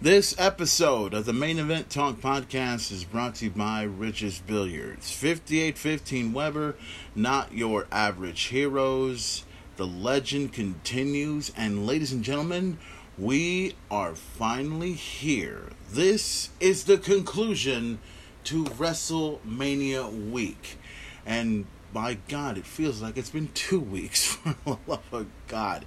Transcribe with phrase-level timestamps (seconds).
[0.00, 5.10] This episode of the Main Event Talk podcast is brought to you by Rich's Billiards.
[5.10, 6.76] 5815 Weber,
[7.16, 9.44] not your average heroes.
[9.74, 12.78] The legend continues, and ladies and gentlemen,
[13.18, 15.70] we are finally here.
[15.90, 17.98] This is the conclusion
[18.44, 20.78] to WrestleMania week.
[21.26, 25.84] And by God, it feels like it's been two weeks, for the love of God.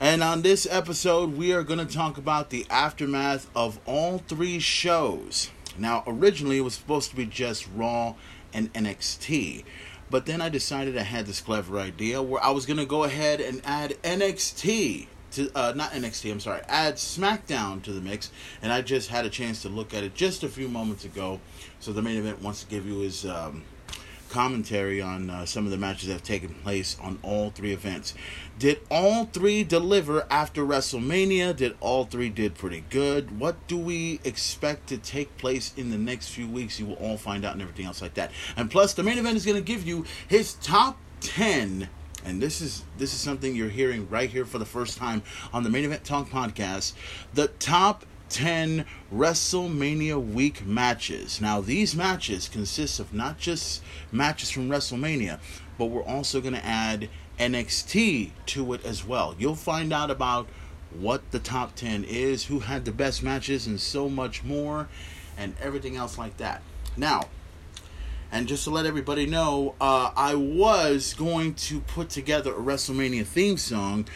[0.00, 4.60] And on this episode, we are going to talk about the aftermath of all three
[4.60, 5.50] shows.
[5.76, 8.14] Now, originally, it was supposed to be just Raw
[8.54, 9.64] and NXT.
[10.08, 13.02] But then I decided I had this clever idea where I was going to go
[13.02, 18.30] ahead and add NXT to, uh, not NXT, I'm sorry, add SmackDown to the mix.
[18.62, 21.40] And I just had a chance to look at it just a few moments ago.
[21.80, 23.26] So the main event wants to give you his.
[23.26, 23.64] Um,
[24.28, 28.14] commentary on uh, some of the matches that have taken place on all three events.
[28.58, 31.56] Did all three deliver after WrestleMania?
[31.56, 33.38] Did all three did pretty good?
[33.38, 36.78] What do we expect to take place in the next few weeks?
[36.78, 38.32] You will all find out and everything else like that.
[38.56, 41.88] And plus, the main event is going to give you his top ten.
[42.24, 45.62] And this is this is something you're hearing right here for the first time on
[45.62, 46.94] the Main Event Talk podcast.
[47.32, 51.40] The top 10 WrestleMania week matches.
[51.40, 55.38] Now, these matches consist of not just matches from WrestleMania,
[55.78, 59.34] but we're also going to add NXT to it as well.
[59.38, 60.48] You'll find out about
[60.90, 64.88] what the top 10 is, who had the best matches, and so much more,
[65.36, 66.62] and everything else like that.
[66.96, 67.28] Now,
[68.30, 73.24] and just to let everybody know, uh, I was going to put together a WrestleMania
[73.24, 74.06] theme song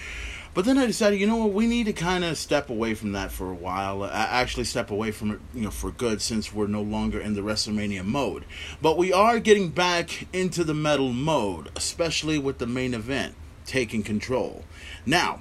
[0.55, 3.13] but then I decided, you know what, we need to kind of step away from
[3.13, 4.03] that for a while.
[4.03, 7.35] Uh, actually, step away from it, you know, for good, since we're no longer in
[7.35, 8.45] the WrestleMania mode.
[8.81, 14.03] But we are getting back into the metal mode, especially with the main event taking
[14.03, 14.65] control.
[15.07, 15.41] Now,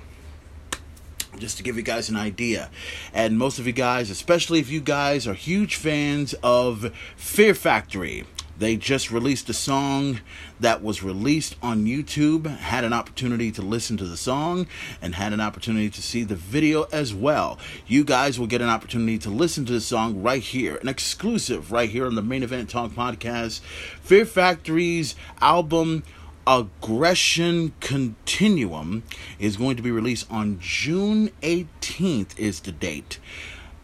[1.38, 2.70] just to give you guys an idea.
[3.14, 8.26] And most of you guys, especially if you guys are huge fans of Fear Factory,
[8.58, 10.20] they just released a song
[10.60, 14.68] that was released on YouTube, had an opportunity to listen to the song,
[15.02, 17.58] and had an opportunity to see the video as well.
[17.88, 21.72] You guys will get an opportunity to listen to the song right here, an exclusive
[21.72, 23.62] right here on the Main Event Talk podcast.
[24.02, 26.04] Fear Factory's album.
[26.48, 29.04] Aggression Continuum
[29.38, 33.20] is going to be released on June 18th is the date.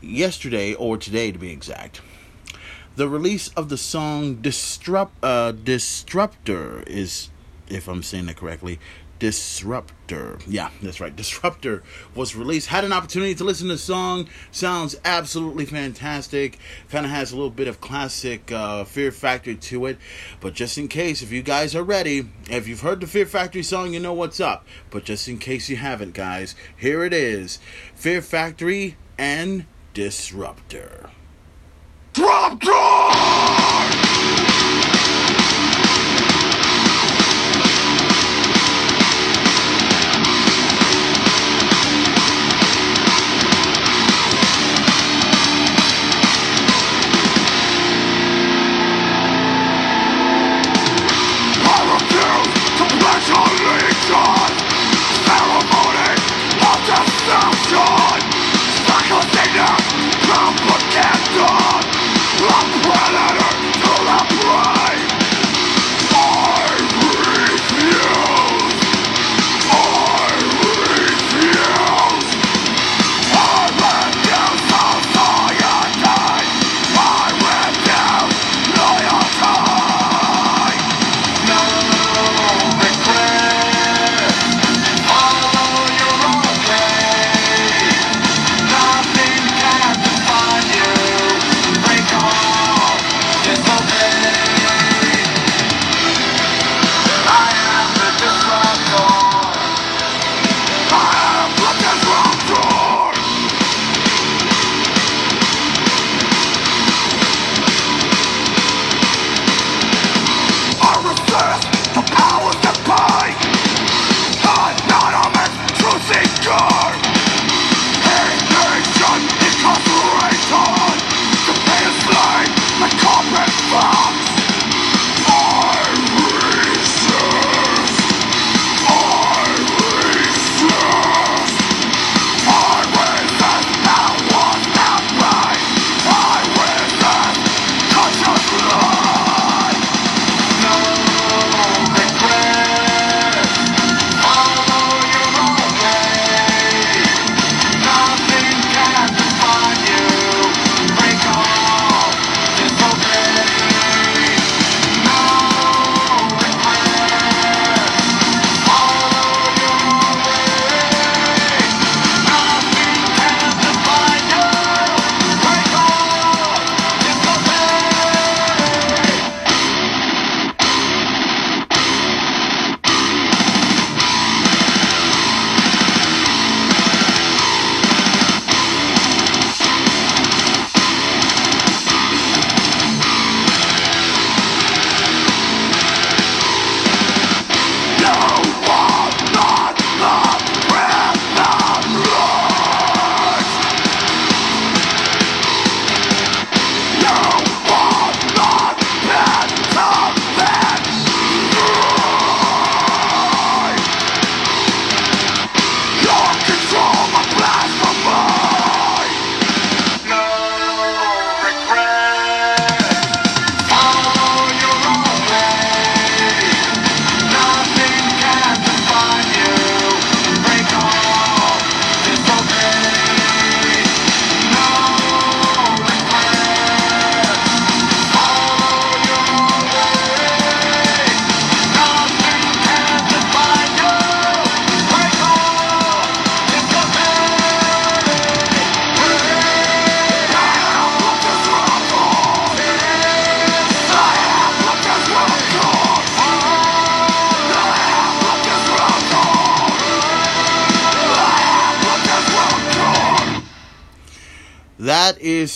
[0.02, 2.02] Yesterday or today to be exact.
[2.98, 7.30] The release of the song Disrupt uh, Disruptor is,
[7.68, 8.80] if I'm saying it correctly,
[9.20, 10.40] Disruptor.
[10.48, 11.16] Yeah, that's right.
[11.16, 11.84] Disruptor
[12.16, 12.70] was released.
[12.70, 14.28] Had an opportunity to listen to the song.
[14.50, 16.58] Sounds absolutely fantastic.
[16.90, 20.00] Kind of has a little bit of classic uh, Fear Factory to it.
[20.40, 23.62] But just in case, if you guys are ready, if you've heard the Fear Factory
[23.62, 24.66] song, you know what's up.
[24.90, 27.60] But just in case you haven't, guys, here it is
[27.94, 31.12] Fear Factory and Disruptor.
[32.18, 34.07] Drop Propaganda,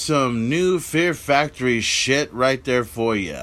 [0.01, 3.38] some new Fear Factory shit right there for you.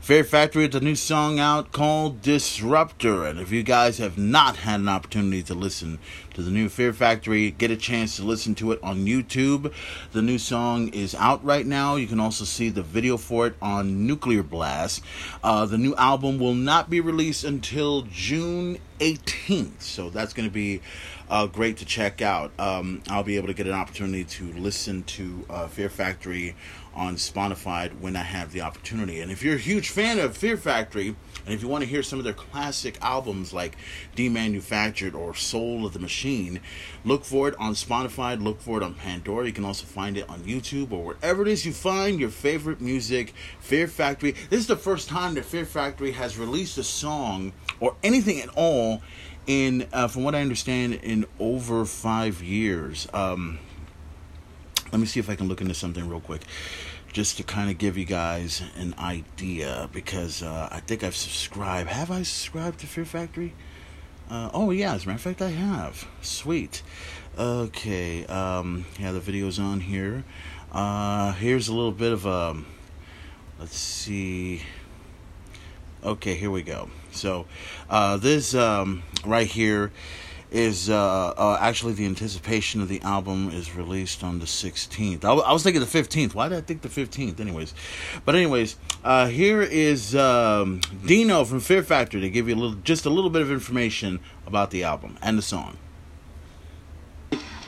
[0.00, 3.26] Fear Factory has a new song out called Disruptor.
[3.26, 5.98] And if you guys have not had an opportunity to listen
[6.32, 9.72] to the new Fear Factory, get a chance to listen to it on YouTube.
[10.12, 11.96] The new song is out right now.
[11.96, 15.04] You can also see the video for it on Nuclear Blast.
[15.44, 19.82] Uh, the new album will not be released until June 18th.
[19.82, 20.80] So that's going to be
[21.28, 22.52] uh, great to check out.
[22.58, 26.56] Um, I'll be able to get an opportunity to listen to uh, Fear Factory
[27.00, 29.20] on Spotify when I have the opportunity.
[29.20, 31.16] And if you're a huge fan of Fear Factory,
[31.46, 33.74] and if you want to hear some of their classic albums like
[34.14, 36.60] Demanufactured or Soul of the Machine,
[37.02, 39.46] look for it on Spotify, look for it on Pandora.
[39.46, 42.82] You can also find it on YouTube or wherever it is you find your favorite
[42.82, 43.32] music.
[43.60, 44.32] Fear Factory.
[44.50, 48.50] This is the first time that Fear Factory has released a song or anything at
[48.50, 49.00] all
[49.46, 53.08] in, uh, from what I understand, in over five years.
[53.14, 53.58] Um,
[54.92, 56.42] let me see if I can look into something real quick,
[57.12, 61.88] just to kind of give you guys an idea, because uh, I think I've subscribed.
[61.90, 63.54] Have I subscribed to Fear Factory?
[64.30, 66.06] Uh, oh yeah, as a matter of fact, I have.
[66.22, 66.82] Sweet.
[67.36, 68.24] Okay.
[68.26, 70.24] Um, yeah, the video's on here.
[70.72, 72.30] Uh, here's a little bit of a.
[72.30, 72.66] Um,
[73.58, 74.62] let's see.
[76.04, 76.88] Okay, here we go.
[77.10, 77.46] So,
[77.90, 79.90] uh, this um, right here
[80.50, 85.24] is uh, uh, actually the anticipation of the album is released on the 16th.
[85.24, 86.34] I, I was thinking the 15th.
[86.34, 87.38] Why did I think the 15th?
[87.40, 87.74] Anyways,
[88.24, 92.76] but anyways, uh, here is um, Dino from Fear Factory to give you a little,
[92.82, 95.76] just a little bit of information about the album and the song.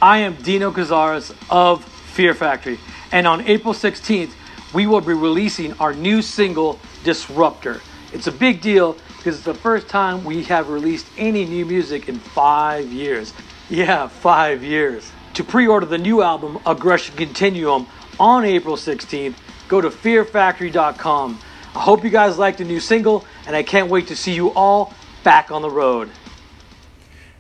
[0.01, 2.81] I am Dino Cazares of Fear Factory,
[3.13, 4.33] and on April 16th,
[4.75, 7.81] we will be releasing our new single, Disruptor.
[8.13, 12.09] It's a big deal because it's the first time we have released any new music
[12.09, 13.33] in five years.
[13.71, 15.13] Yeah, five years.
[15.35, 17.87] To pre order the new album, Aggression Continuum,
[18.19, 19.37] on April 16th,
[19.69, 21.41] go to fearfactory.com.
[21.75, 24.53] I hope you guys like the new single, and I can't wait to see you
[24.55, 26.11] all back on the road.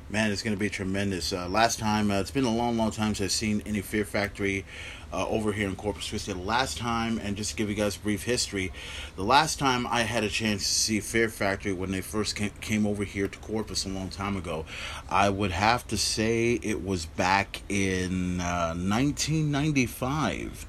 [0.08, 1.32] Man, it's going to be tremendous.
[1.32, 4.04] Uh, last time, uh, it's been a long, long time since I've seen any Fear
[4.04, 4.64] Factory
[5.12, 6.32] uh, over here in Corpus Christi.
[6.32, 8.72] The last time, and just to give you guys brief history,
[9.16, 12.50] the last time I had a chance to see Fear Factory when they first came,
[12.60, 14.64] came over here to Corpus a long time ago,
[15.08, 20.66] I would have to say it was back in 1995.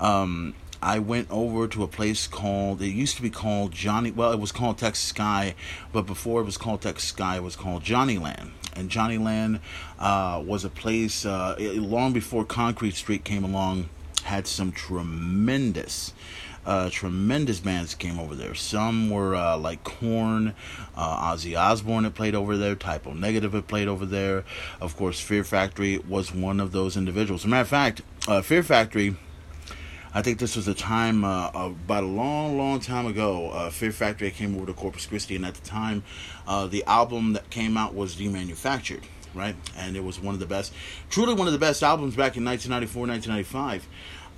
[0.00, 0.54] Uh, um,
[0.84, 4.38] I went over to a place called, it used to be called Johnny, well, it
[4.38, 5.54] was called Texas Sky,
[5.94, 8.52] but before it was called Texas Sky, it was called Johnny Land.
[8.76, 9.60] And Johnny Land
[9.98, 13.88] uh, was a place, uh, long before Concrete Street came along,
[14.24, 16.12] had some tremendous.
[16.66, 18.54] Uh, tremendous bands came over there.
[18.54, 20.54] Some were uh, like Korn,
[20.96, 24.44] uh, Ozzy Osbourne had played over there, Type O Negative had played over there.
[24.82, 27.42] Of course, Fear Factory was one of those individuals.
[27.42, 29.16] As a matter of fact, uh, Fear Factory
[30.16, 33.50] I think this was a time uh, about a long, long time ago.
[33.50, 36.04] Uh, Fear Factory came over to Corpus Christi, and at the time,
[36.46, 39.02] uh, the album that came out was Demanufactured,
[39.34, 39.56] right?
[39.76, 40.72] And it was one of the best,
[41.10, 43.88] truly one of the best albums back in 1994, 1995.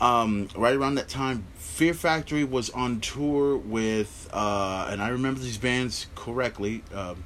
[0.00, 5.40] Um, right around that time, Fear Factory was on tour with, uh, and I remember
[5.40, 6.85] these bands correctly.
[6.92, 7.16] Uh,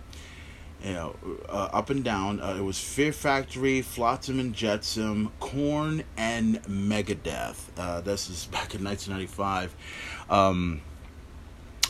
[0.83, 1.17] you know,
[1.49, 2.41] uh, up and down.
[2.41, 7.57] Uh, it was Fear Factory, Flotsam and Jetsam, Korn, and Megadeth.
[7.77, 9.75] Uh, this is back in 1995.
[10.31, 10.81] Um,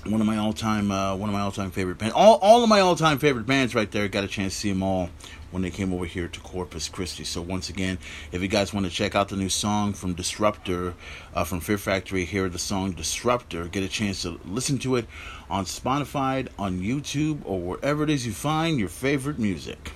[0.06, 2.14] one of my all-time, uh, one of my all-time favorite bands.
[2.14, 4.08] All, all of my all-time favorite bands, right there.
[4.08, 5.10] Got a chance to see them all
[5.50, 7.24] when they came over here to Corpus Christi.
[7.24, 7.98] So once again,
[8.32, 10.94] if you guys want to check out the new song from Disruptor,
[11.34, 13.66] uh, from Fear Factory, hear the song Disruptor.
[13.66, 15.06] Get a chance to listen to it
[15.48, 19.92] on Spotify, on YouTube, or wherever it is you find your favorite music.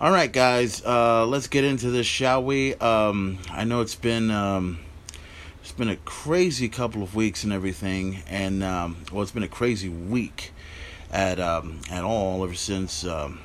[0.00, 2.74] All right, guys, uh, let's get into this, shall we?
[2.74, 4.80] Um, I know it's been um,
[5.62, 9.48] it's been a crazy couple of weeks and everything, and um, well, it's been a
[9.48, 10.52] crazy week
[11.10, 13.40] at um, at all ever since um,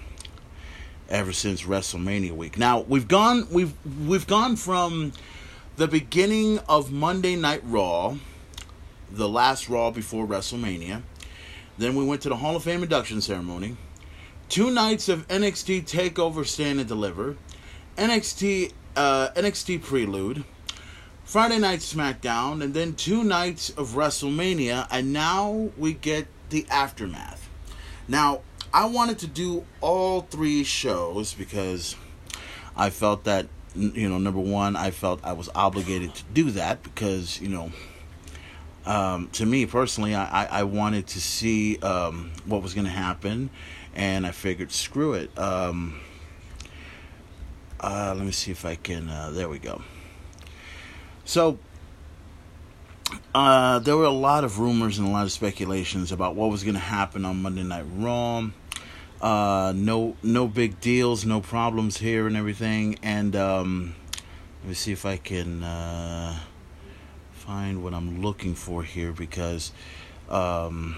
[1.09, 2.57] ever since WrestleMania week.
[2.57, 3.73] Now we've gone we've
[4.05, 5.13] we've gone from
[5.75, 8.17] the beginning of Monday Night Raw,
[9.11, 11.01] the last Raw before WrestleMania.
[11.77, 13.77] Then we went to the Hall of Fame induction ceremony.
[14.49, 17.37] Two nights of NXT Takeover Stand and Deliver,
[17.97, 20.43] NXT uh, NXT Prelude,
[21.23, 27.47] Friday Night SmackDown, and then two nights of WrestleMania, and now we get the aftermath.
[28.07, 28.41] Now
[28.73, 31.95] I wanted to do all three shows because
[32.75, 36.83] I felt that you know number one I felt I was obligated to do that
[36.83, 37.71] because you know
[38.85, 43.51] um, to me personally I, I, wanted to see um, what was going to happen
[43.93, 45.99] and I figured screw it um,
[47.79, 49.81] uh, let me see if I can uh, there we go
[51.25, 51.59] So
[53.33, 56.63] uh, there were a lot of rumors and a lot of speculations about what was
[56.63, 58.49] going to happen on Monday Night Raw.
[59.21, 62.97] Uh, no, no big deals, no problems here, and everything.
[63.03, 63.95] And um,
[64.61, 66.39] let me see if I can uh,
[67.33, 69.71] find what I'm looking for here because
[70.29, 70.97] um,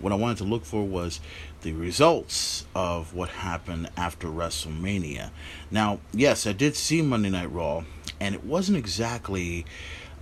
[0.00, 1.20] what I wanted to look for was
[1.62, 5.30] the results of what happened after WrestleMania.
[5.70, 7.84] Now, yes, I did see Monday Night Raw,
[8.20, 9.66] and it wasn't exactly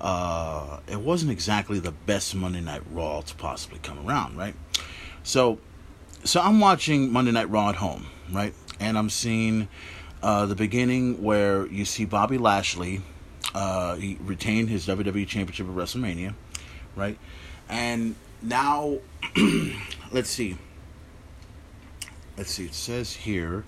[0.00, 4.54] uh, it wasn't exactly the best Monday Night Raw to possibly come around, right?
[5.22, 5.58] So,
[6.24, 8.54] so I'm watching Monday Night Raw at home, right?
[8.80, 9.68] And I'm seeing
[10.22, 13.02] uh, the beginning where you see Bobby Lashley.
[13.54, 16.34] Uh, he retained his WWE Championship at WrestleMania,
[16.94, 17.18] right?
[17.68, 18.98] And now,
[20.12, 20.56] let's see.
[22.36, 22.66] Let's see.
[22.66, 23.64] It says here.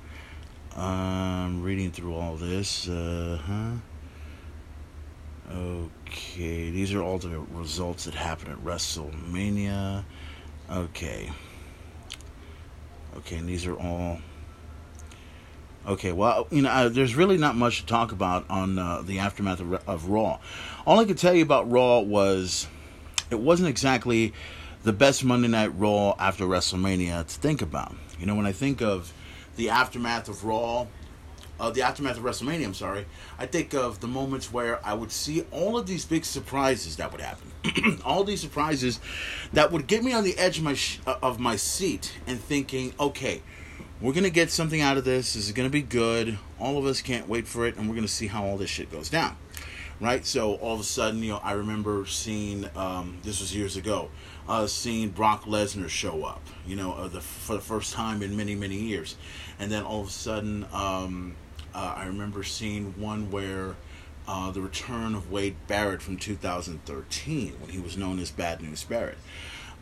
[0.77, 2.89] I'm reading through all this.
[2.89, 3.71] Uh huh.
[5.51, 10.05] Okay, these are all the results that happened at WrestleMania.
[10.71, 11.33] Okay.
[13.19, 14.21] Okay, and these are all.
[15.87, 19.19] Okay, well, you know, uh, there's really not much to talk about on uh, the
[19.19, 20.39] aftermath of, of Raw.
[20.87, 22.69] All I could tell you about Raw was
[23.31, 24.33] it wasn't exactly
[24.85, 27.95] the best Monday Night Raw after WrestleMania to think about.
[28.21, 29.13] You know, when I think of
[29.57, 30.87] the aftermath of Raw,
[31.61, 33.07] uh, the aftermath of WrestleMania, I'm sorry,
[33.39, 37.13] I think of the moments where I would see all of these big surprises that
[37.13, 38.01] would happen.
[38.05, 39.01] all these surprises
[39.53, 42.41] that would get me on the edge of my, sh- uh, of my seat and
[42.41, 43.43] thinking, okay,
[44.01, 45.35] we're going to get something out of this.
[45.35, 46.39] This is going to be good.
[46.61, 48.71] All of us can't wait for it, and we're going to see how all this
[48.71, 49.37] shit goes down.
[50.01, 50.25] Right?
[50.25, 54.11] So all of a sudden, you know, I remember seeing, um, this was years ago,
[54.49, 58.37] uh, seeing Brock Lesnar show up, you know, uh, the, for the first time in
[58.37, 59.17] many, many years.
[59.59, 61.35] And then all of a sudden, um,
[61.75, 63.77] uh, I remember seeing one where
[64.27, 68.85] uh, the return of Wade Barrett from 2013, when he was known as Bad News
[68.85, 69.19] Barrett.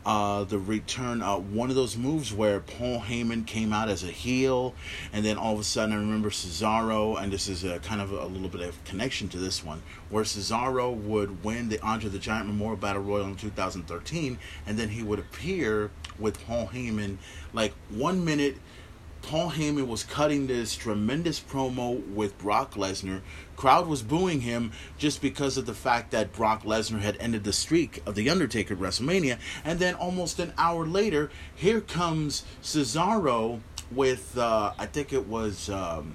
[0.07, 4.13] Uh, the return, uh, one of those moves where Paul Heyman came out as a
[4.13, 4.73] heel,
[5.13, 8.13] and then all of a sudden I remember Cesaro, and this is a kind of
[8.13, 12.09] a, a little bit of connection to this one, where Cesaro would win the Andre
[12.09, 15.91] the Giant Memorial Battle Royal in 2013, and then he would appear
[16.21, 17.17] with Paul Heyman
[17.53, 18.59] like one minute
[19.27, 23.23] Paul Heyman was cutting this tremendous promo with Brock Lesnar.
[23.57, 27.53] Crowd was booing him just because of the fact that Brock Lesnar had ended the
[27.53, 29.41] streak of The Undertaker at WrestleMania.
[29.65, 35.69] And then almost an hour later, here comes Cesaro with, uh, I think it was,
[35.71, 36.15] um,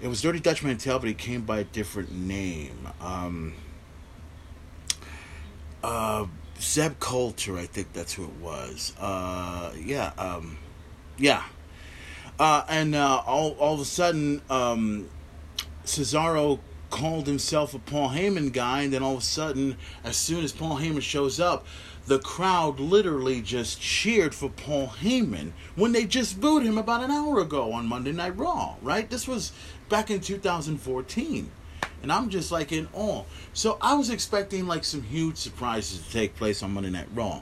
[0.00, 2.88] it was Dirty Dutch Mantel, but he came by a different name.
[3.02, 3.52] Um,
[5.82, 6.24] uh,
[6.58, 8.94] Zeb Colter, I think that's who it was.
[8.98, 10.56] Uh, yeah, um,
[11.18, 11.42] yeah.
[12.38, 15.08] Uh, and uh, all, all of a sudden, um,
[15.84, 16.58] Cesaro
[16.90, 20.52] called himself a Paul Heyman guy, and then all of a sudden, as soon as
[20.52, 21.66] Paul Heyman shows up,
[22.06, 27.10] the crowd literally just cheered for Paul Heyman when they just booed him about an
[27.10, 29.08] hour ago on Monday Night Raw, right?
[29.08, 29.52] This was
[29.88, 31.50] back in 2014.
[32.02, 33.24] And I'm just like in awe.
[33.54, 37.40] So I was expecting like some huge surprises to take place on Monday Night Raw.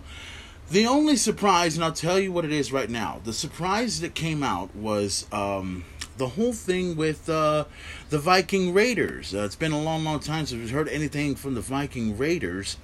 [0.71, 3.21] The only surprise, and I'll tell you what it is right now.
[3.25, 5.85] The surprise that came out was um,
[6.17, 7.67] the whole thing with uh,
[8.09, 9.35] the Viking Raiders.
[9.35, 12.79] Uh, it's been a long, long time since we've heard anything from the Viking Raiders,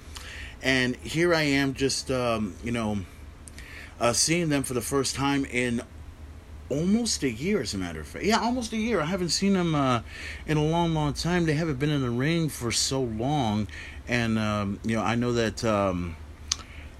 [0.61, 2.99] and here I am, just um, you know,
[3.99, 5.81] uh, seeing them for the first time in
[6.69, 8.23] almost a year, as a matter of fact.
[8.23, 9.01] Yeah, almost a year.
[9.01, 10.01] I haven't seen them uh,
[10.45, 11.47] in a long, long time.
[11.47, 13.67] They haven't been in the ring for so long,
[14.07, 15.63] and um, you know, I know that.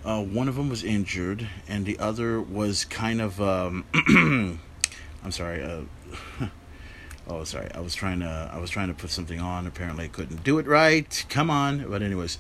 [0.06, 3.41] Uh, one of them was injured, and the other was kind of.
[3.41, 3.86] Um,
[5.24, 5.62] I'm sorry.
[5.62, 5.82] Uh,
[7.27, 7.70] oh, sorry.
[7.74, 8.50] I was trying to.
[8.53, 9.68] I was trying to put something on.
[9.68, 11.25] Apparently, I couldn't do it right.
[11.29, 11.89] Come on.
[11.89, 12.38] But anyways,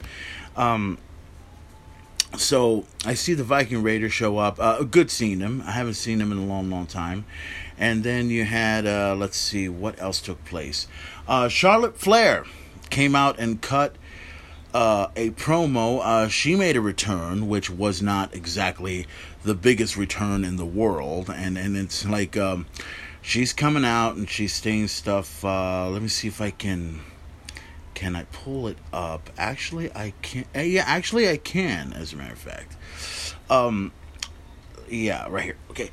[0.55, 0.97] um,
[2.37, 4.59] so I see the Viking Raider show up.
[4.59, 5.61] Uh, good seeing him.
[5.65, 7.25] I haven't seen him in a long, long time.
[7.77, 8.87] And then you had.
[8.87, 10.87] Uh, let's see what else took place.
[11.27, 12.45] Uh, Charlotte Flair
[12.89, 13.95] came out and cut
[14.73, 15.99] uh, a promo.
[16.03, 19.07] Uh, she made a return, which was not exactly
[19.43, 22.65] the biggest return in the world, and and it's like um,
[23.21, 25.43] she's coming out and she's saying stuff.
[25.43, 27.01] Uh, let me see if I can.
[27.93, 29.29] Can I pull it up?
[29.37, 30.45] Actually, I can.
[30.55, 31.93] Uh, yeah, actually, I can.
[31.93, 32.77] As a matter of fact,
[33.49, 33.91] um,
[34.89, 35.57] yeah, right here.
[35.71, 35.89] Okay,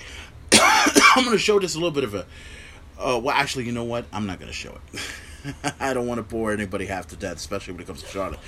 [0.52, 2.26] I'm gonna show just a little bit of a.
[2.98, 4.06] Uh, well, actually, you know what?
[4.12, 5.00] I'm not gonna show it.
[5.80, 8.40] I don't want to bore anybody half to death, especially when it comes to Charlotte.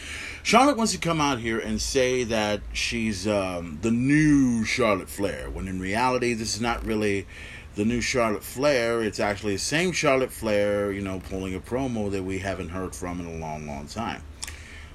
[0.43, 5.51] Charlotte wants to come out here and say that she's um, the new Charlotte Flair,
[5.51, 7.27] when in reality, this is not really
[7.75, 9.03] the new Charlotte Flair.
[9.03, 12.95] It's actually the same Charlotte Flair, you know, pulling a promo that we haven't heard
[12.95, 14.23] from in a long, long time.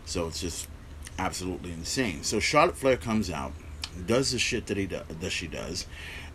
[0.05, 0.67] So it's just
[1.17, 2.23] absolutely insane.
[2.23, 3.53] So Charlotte Flair comes out,
[4.05, 5.85] does the shit that he that she does,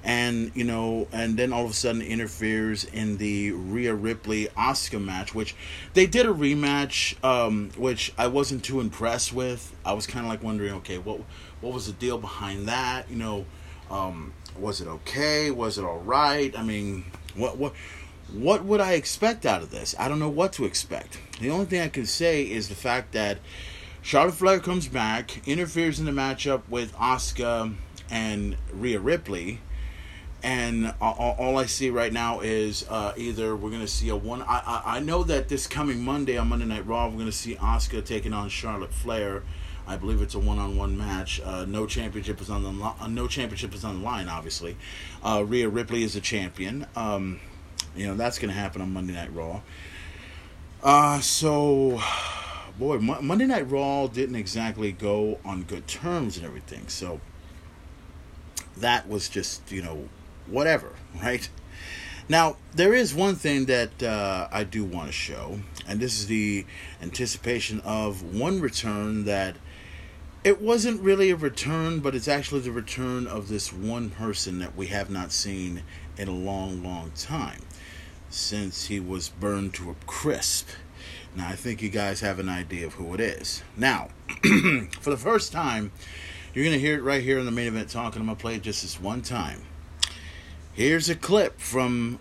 [0.05, 5.03] and you know, and then all of a sudden interferes in the Rhea Ripley Asuka
[5.03, 5.55] match, which
[5.95, 9.75] they did a rematch, um, which I wasn't too impressed with.
[9.85, 11.21] I was kind of like wondering, okay, what
[11.61, 13.11] what was the deal behind that?
[13.11, 13.47] You know,
[13.91, 15.51] um, was it okay?
[15.51, 16.57] Was it all right?
[16.57, 17.75] I mean, what what
[18.33, 19.95] what would I expect out of this?
[19.99, 21.19] I don't know what to expect.
[21.41, 23.39] The only thing I can say is the fact that
[24.03, 27.75] Charlotte Flair comes back, interferes in the matchup with Asuka
[28.11, 29.61] and Rhea Ripley,
[30.43, 34.43] and all, all I see right now is uh, either we're gonna see a one.
[34.43, 37.57] I, I I know that this coming Monday on Monday Night Raw, we're gonna see
[37.57, 39.43] Asuka taking on Charlotte Flair.
[39.87, 41.41] I believe it's a one-on-one match.
[41.43, 44.29] Uh, no championship is on the uh, no championship is on the line.
[44.29, 44.77] Obviously,
[45.25, 46.87] uh, Rhea Ripley is a champion.
[46.95, 47.41] Um,
[47.97, 49.63] you know that's gonna happen on Monday Night Raw.
[50.83, 52.01] Uh, so
[52.79, 56.87] boy, Mo- Monday Night Raw didn't exactly go on good terms and everything.
[56.89, 57.21] So
[58.77, 60.09] that was just you know
[60.51, 61.49] whatever, right?
[62.29, 66.27] Now there is one thing that uh, I do want to show, and this is
[66.27, 66.67] the
[67.01, 69.57] anticipation of one return that
[70.45, 74.77] it wasn't really a return, but it's actually the return of this one person that
[74.77, 75.83] we have not seen
[76.17, 77.63] in a long, long time
[78.31, 80.69] since he was burned to a crisp.
[81.35, 83.63] Now, I think you guys have an idea of who it is.
[83.77, 84.09] Now,
[85.01, 85.93] for the first time,
[86.55, 88.21] you're going to hear it right here in the main event talking.
[88.21, 89.63] I'm going to play it just this one time.
[90.79, 92.21] Here's a clip from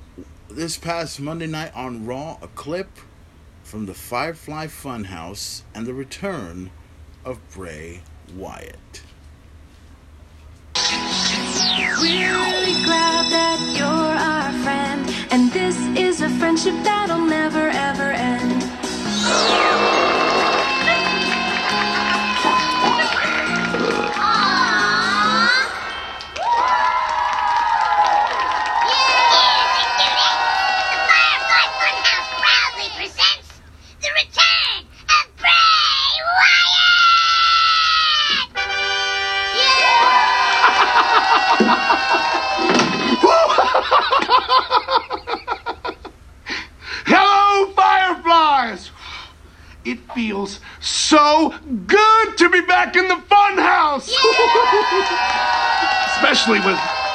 [0.50, 2.90] this past Monday night on Raw, a clip
[3.62, 6.72] from the Firefly Funhouse and the return
[7.24, 8.02] of Bray
[8.36, 9.04] Wyatt.
[10.76, 18.12] We're really glad that you're our friend, and this is a friendship that'll never ever
[18.12, 18.64] end.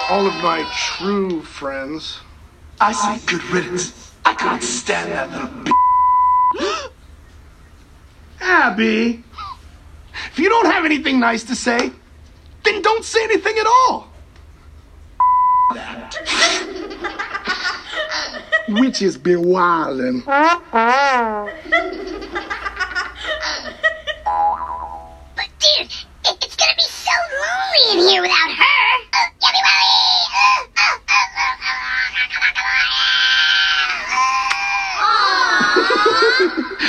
[0.08, 2.20] All of my true friends.
[2.80, 4.12] I say good riddance.
[4.24, 5.70] I can't stand that little b.
[8.40, 9.22] Abby,
[10.30, 11.92] if you don't have anything nice to say,
[12.64, 14.08] then don't say anything at all.
[15.74, 16.16] that.
[18.68, 20.24] Witches be wildin'.
[20.24, 20.62] But
[25.58, 25.92] dude,
[26.24, 27.10] it's gonna be so
[27.42, 28.61] lonely in here without her!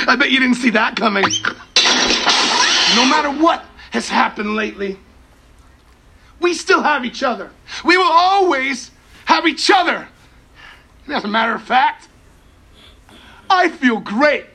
[0.06, 1.24] I bet you didn't see that coming.
[2.96, 4.98] No matter what has happened lately,
[6.40, 7.50] we still have each other.
[7.84, 8.90] We will always
[9.24, 10.08] have each other.
[11.06, 12.08] And as a matter of fact,
[13.48, 14.46] I feel great.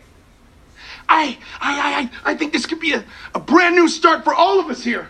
[1.08, 4.60] I, I, I, I think this could be a, a brand new start for all
[4.60, 5.10] of us here.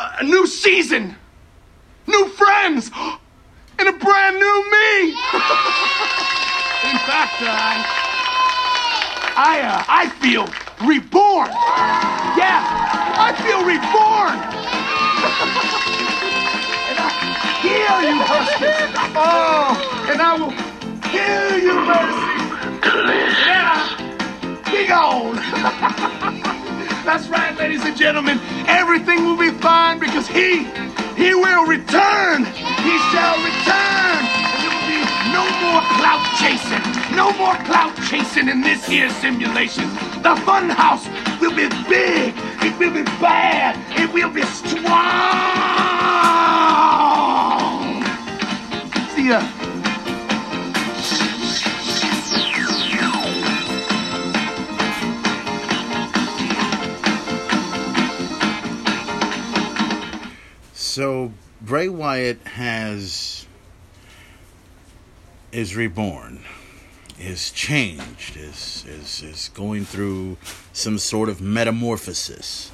[0.00, 1.14] A, a new season,
[2.06, 2.90] new friends,
[3.78, 5.10] and a brand new me.
[6.90, 8.07] In fact, uh, I,
[9.40, 10.46] I, uh, I feel
[10.82, 11.46] reborn.
[12.34, 14.34] Yeah, I feel reborn.
[16.90, 17.06] and I
[17.62, 18.98] heal you, Huskus.
[19.14, 19.78] Oh,
[20.10, 20.50] and I will
[21.06, 22.50] heal you, Mercy.
[23.46, 23.78] Yeah,
[24.72, 25.36] be gone.
[27.06, 28.40] That's right, ladies and gentlemen.
[28.66, 30.64] Everything will be fine because he,
[31.14, 32.44] he will return.
[32.82, 34.18] He shall return.
[34.50, 34.98] And there will be
[35.30, 36.97] no more clout chasing.
[37.18, 39.88] No more clout chasing in this here simulation.
[40.22, 41.04] The fun house
[41.40, 42.32] will be big.
[42.62, 43.74] It will be bad.
[43.98, 44.84] It will be strong.
[49.16, 49.42] See ya.
[60.72, 63.46] So Bray Wyatt has
[65.50, 66.44] is reborn,
[67.18, 70.36] is changed, is is is going through
[70.72, 72.70] some sort of metamorphosis.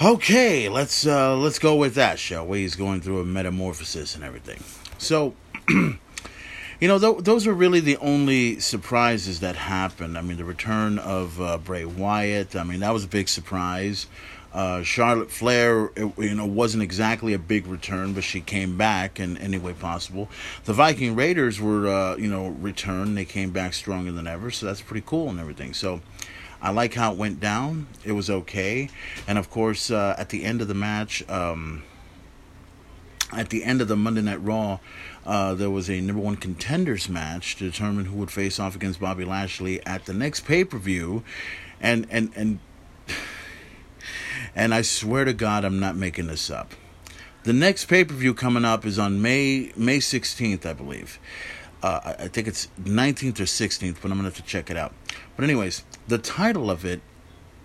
[0.00, 2.60] Okay, let's uh let's go with that, shall we?
[2.60, 4.62] He's going through a metamorphosis and everything.
[4.98, 5.34] So
[5.68, 10.16] you know, th- those were really the only surprises that happened.
[10.16, 12.54] I mean, the return of uh, Bray Wyatt.
[12.54, 14.06] I mean, that was a big surprise.
[14.58, 19.20] Uh, Charlotte Flair, it, you know, wasn't exactly a big return, but she came back
[19.20, 20.28] in any way possible.
[20.64, 23.16] The Viking Raiders were, uh, you know, returned.
[23.16, 25.74] They came back stronger than ever, so that's pretty cool and everything.
[25.74, 26.00] So
[26.60, 27.86] I like how it went down.
[28.04, 28.90] It was okay,
[29.28, 31.22] and of course, uh, at the end of the match.
[31.30, 31.84] Um,
[33.32, 34.80] at the end of the Monday Night Raw,
[35.24, 38.98] uh, there was a number one contenders match to determine who would face off against
[38.98, 41.22] Bobby Lashley at the next pay per view,
[41.80, 42.58] and and and
[44.54, 46.74] and I swear to God, I'm not making this up.
[47.44, 51.18] The next pay per view coming up is on May May 16th, I believe.
[51.82, 54.92] Uh, I think it's 19th or 16th, but I'm gonna have to check it out.
[55.36, 57.00] But anyways, the title of it,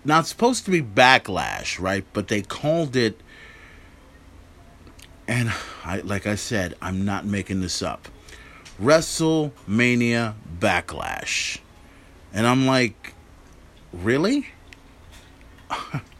[0.04, 2.04] now it's supposed to be Backlash, right?
[2.12, 3.20] But they called it
[5.26, 5.52] and
[5.84, 8.08] I, like I said, I'm not making this up.
[8.80, 11.58] WrestleMania Backlash.
[12.32, 13.14] And I'm like,
[13.92, 14.48] really?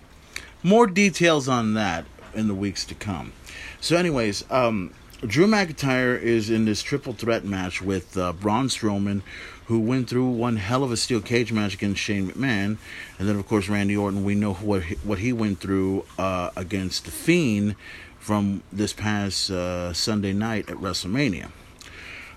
[0.64, 3.35] More details on that in the weeks to come.
[3.83, 9.20] So, anyways, um, Drew McIntyre is in this triple threat match with uh, Braun Strowman,
[9.66, 12.79] who went through one hell of a steel cage match against Shane McMahon,
[13.18, 14.24] and then of course Randy Orton.
[14.24, 17.77] We know what he, what he went through uh, against the Fiend
[18.18, 21.50] from this past uh, Sunday night at WrestleMania.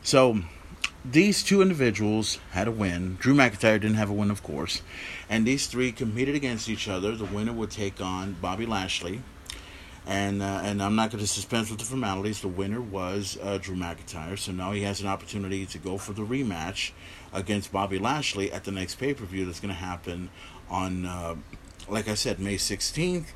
[0.04, 0.42] So
[1.06, 3.18] these two individuals had a win.
[3.20, 4.82] Drew McIntyre didn't have a win, of course,
[5.30, 7.16] and these three competed against each other.
[7.16, 9.22] The winner would take on Bobby Lashley.
[10.06, 12.40] And uh, and I'm not going to dispense with the formalities.
[12.40, 16.14] The winner was uh, Drew McIntyre, so now he has an opportunity to go for
[16.14, 16.92] the rematch
[17.34, 20.30] against Bobby Lashley at the next pay per view that's going to happen
[20.70, 21.36] on, uh,
[21.90, 23.28] like I said, May 16th.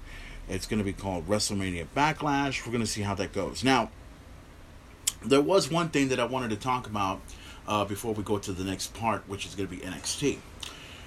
[0.48, 2.66] It's going to be called WrestleMania Backlash.
[2.66, 3.66] We're going to see how that goes.
[3.66, 3.92] Now,
[5.24, 7.22] there was one thing that I wanted to talk about
[7.72, 10.40] uh, before we go to the next part, which is going to be NXT.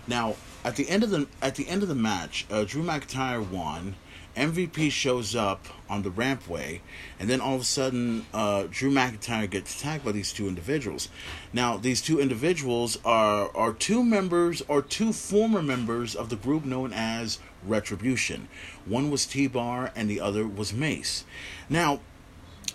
[0.07, 3.47] Now, at the end of the at the end of the match, uh, Drew McIntyre
[3.47, 3.97] won.
[4.35, 6.81] MVP shows up on the rampway,
[7.21, 11.09] and then all of a sudden, uh, Drew McIntyre gets attacked by these two individuals.
[11.53, 16.65] Now, these two individuals are are two members or two former members of the group
[16.65, 18.49] known as Retribution.
[18.87, 21.25] One was T Bar, and the other was Mace.
[21.69, 22.01] Now,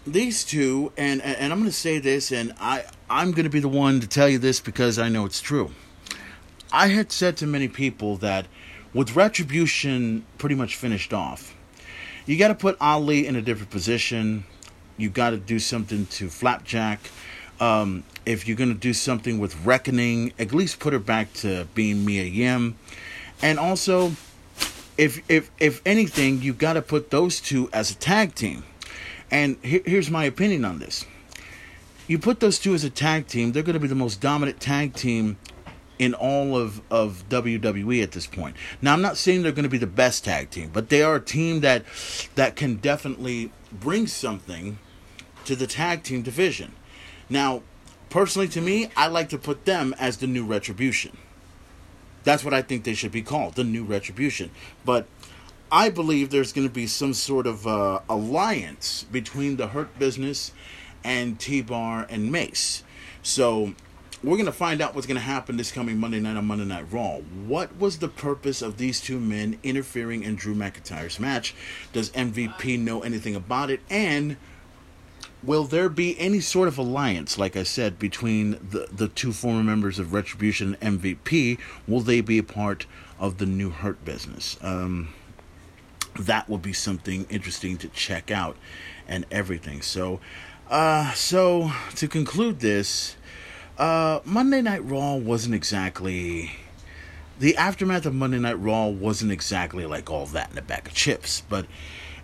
[0.06, 3.60] these two, and and I'm going to say this, and I I'm going to be
[3.60, 5.72] the one to tell you this because I know it's true.
[6.72, 8.46] I had said to many people that
[8.94, 11.56] with Retribution pretty much finished off,
[12.26, 14.46] you got to put Ali in a different position.
[14.98, 17.00] You got to do something to Slapjack.
[17.60, 21.68] Um, if you're going to do something with Reckoning, at least put her back to
[21.74, 22.78] being Mia Yim.
[23.42, 24.12] And also,
[24.98, 28.64] if if if anything, you got to put those two as a tag team.
[29.32, 31.06] And here, here's my opinion on this.
[32.08, 34.60] You put those two as a tag team, they're going to be the most dominant
[34.60, 35.38] tag team
[36.00, 38.56] in all of, of WWE at this point.
[38.82, 41.16] Now, I'm not saying they're going to be the best tag team, but they are
[41.16, 41.84] a team that
[42.36, 44.80] that can definitely bring something
[45.46, 46.74] to the tag team division.
[47.30, 47.62] Now,
[48.10, 51.18] personally, to me, I like to put them as the new Retribution.
[52.24, 54.52] That's what I think they should be called, the new Retribution.
[54.86, 55.08] But
[55.72, 60.52] I believe there's going to be some sort of uh, alliance between the Hurt Business
[61.04, 62.84] and T Bar and Mace.
[63.22, 63.74] So
[64.24, 66.66] we're going to find out what's going to happen this coming Monday night on Monday
[66.66, 67.18] Night Raw.
[67.18, 71.54] What was the purpose of these two men interfering in Drew McIntyre's match?
[71.94, 73.80] Does MVP know anything about it?
[73.90, 74.38] And
[75.44, 79.64] will there be any sort of alliance, like I said, between the, the two former
[79.64, 81.60] members of Retribution and MVP?
[81.88, 82.88] Will they be a part
[83.20, 84.58] of the new Hurt business?
[84.62, 85.14] Um,
[86.26, 88.58] that will be something interesting to check out
[89.08, 89.82] and everything.
[89.82, 90.20] So,
[90.70, 93.16] uh, so to conclude this,
[93.78, 96.52] uh, Monday Night Raw wasn't exactly
[97.40, 100.94] the aftermath of Monday Night Raw wasn't exactly like all that in a bag of
[100.94, 101.66] chips, but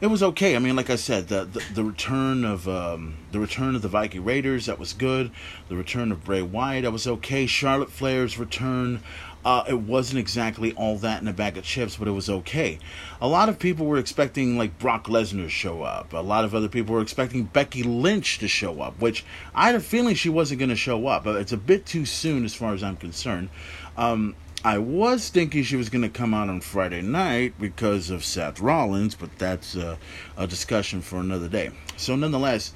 [0.02, 0.56] it was okay.
[0.56, 3.88] I mean, like I said, the the, the return of um, the return of the
[3.88, 5.32] Viking Raiders that was good.
[5.70, 7.46] The return of Bray Wyatt that was okay.
[7.46, 9.02] Charlotte Flair's return.
[9.46, 12.80] Uh, it wasn't exactly all that in a bag of chips, but it was okay.
[13.22, 16.14] A lot of people were expecting like Brock Lesnar to show up.
[16.14, 19.76] A lot of other people were expecting Becky Lynch to show up, which I had
[19.76, 21.28] a feeling she wasn't going to show up.
[21.28, 23.50] It's a bit too soon as far as I'm concerned.
[23.96, 28.26] Um, I was thinking she was going to come out on Friday night because of
[28.26, 29.98] Seth Rollins, but that's uh,
[30.38, 31.70] a discussion for another day.
[31.98, 32.74] So, nonetheless,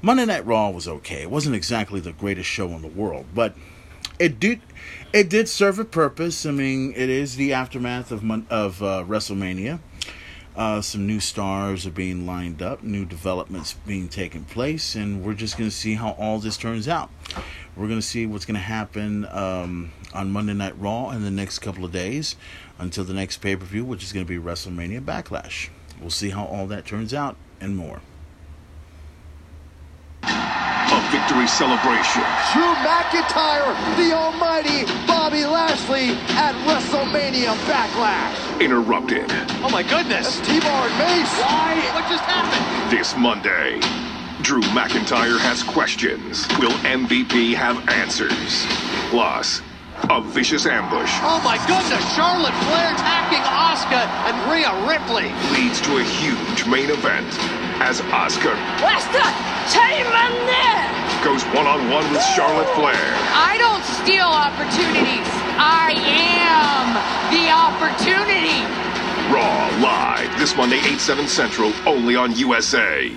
[0.00, 1.20] Monday Night Raw was okay.
[1.20, 3.54] It wasn't exactly the greatest show in the world, but
[4.18, 4.60] it did
[5.12, 6.44] it did serve a purpose.
[6.46, 9.80] I mean, it is the aftermath of of uh, WrestleMania.
[10.56, 15.34] Uh, some new stars are being lined up, new developments being taken place, and we're
[15.34, 17.10] just going to see how all this turns out.
[17.76, 21.30] We're going to see what's going to happen um, on Monday Night Raw in the
[21.30, 22.36] next couple of days
[22.78, 25.68] until the next pay per view, which is going to be WrestleMania Backlash.
[26.00, 28.00] We'll see how all that turns out and more.
[30.22, 32.22] A victory celebration.
[32.52, 38.60] Drew McIntyre, the almighty Bobby Lashley at WrestleMania Backlash.
[38.60, 39.24] Interrupted.
[39.60, 40.38] Oh my goodness!
[40.46, 41.40] T-Bar and Mace.
[41.40, 41.74] Why?
[41.94, 42.92] What just happened?
[42.96, 43.80] This Monday,
[44.42, 46.46] Drew McIntyre has questions.
[46.60, 48.64] Will MVP have answers?
[49.10, 49.62] Plus,
[50.10, 52.04] a vicious ambush Oh my goodness!
[52.14, 55.32] Charlotte Flair attacking Asuka and Rhea Ripley.
[55.58, 59.26] leads to a huge main event as Asuka Wester,
[59.70, 60.26] Taylor
[61.26, 62.94] goes one-on-one with Charlotte Flair.
[63.34, 65.26] I don't steal opportunities.
[65.58, 66.94] I am
[67.34, 68.62] the opportunity.
[69.34, 73.10] Raw live this Monday, 8, 7 Central, only on USA.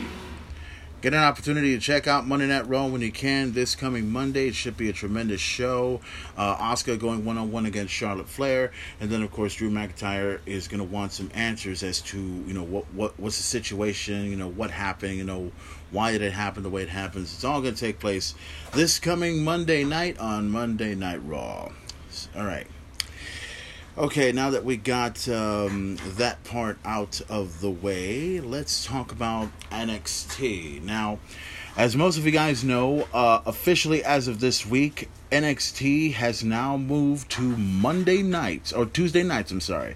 [1.01, 4.49] Get an opportunity to check out Monday Night Raw when you can this coming Monday.
[4.49, 6.01] It should be a tremendous show.
[6.35, 10.41] Uh, Asuka going one on one against Charlotte Flair, and then of course Drew McIntyre
[10.45, 14.29] is going to want some answers as to you know what what what's the situation,
[14.29, 15.53] you know what happened, you know
[15.91, 17.33] why did it happen the way it happens.
[17.33, 18.35] It's all going to take place
[18.73, 21.71] this coming Monday night on Monday Night Raw.
[22.35, 22.67] All right.
[23.97, 29.49] Okay, now that we got um, that part out of the way, let's talk about
[29.71, 30.83] NXT.
[30.83, 31.19] Now,
[31.75, 36.77] as most of you guys know, uh, officially as of this week, NXT has now
[36.77, 39.95] moved to Monday nights, or Tuesday nights, I'm sorry,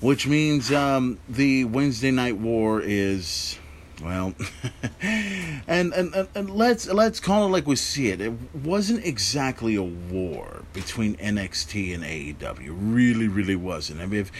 [0.00, 3.58] which means um, the Wednesday Night War is.
[4.02, 4.34] Well,
[5.66, 8.20] and, and and let's let's call it like we see it.
[8.20, 12.76] It wasn't exactly a war between NXT and AEW.
[12.78, 14.00] Really, really wasn't.
[14.00, 14.32] I mean, if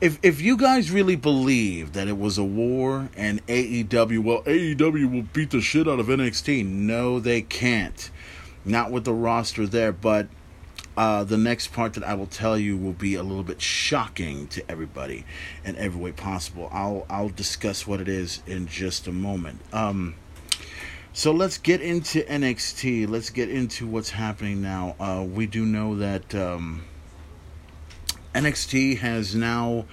[0.00, 5.12] if if you guys really believe that it was a war and AEW, well, AEW
[5.12, 6.66] will beat the shit out of NXT.
[6.66, 8.10] No, they can't.
[8.64, 10.26] Not with the roster there, but
[10.96, 14.46] uh, the next part that I will tell you will be a little bit shocking
[14.48, 15.24] to everybody
[15.64, 16.68] in every way possible.
[16.72, 19.60] I'll I'll discuss what it is in just a moment.
[19.72, 20.14] Um,
[21.12, 23.08] so let's get into NXT.
[23.08, 24.96] Let's get into what's happening now.
[24.98, 26.84] Uh, we do know that um,
[28.34, 29.86] NXT has now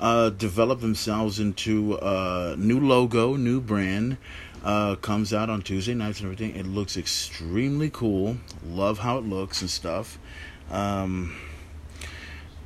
[0.00, 4.16] uh, developed themselves into a new logo, new brand.
[4.64, 6.56] Uh, comes out on Tuesday nights and everything.
[6.56, 8.38] It looks extremely cool.
[8.66, 10.18] Love how it looks and stuff.
[10.70, 11.36] Um,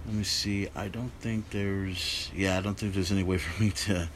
[0.07, 0.69] let me see.
[0.77, 2.31] I don't think there's.
[2.33, 4.09] Yeah, I don't think there's any way for me to,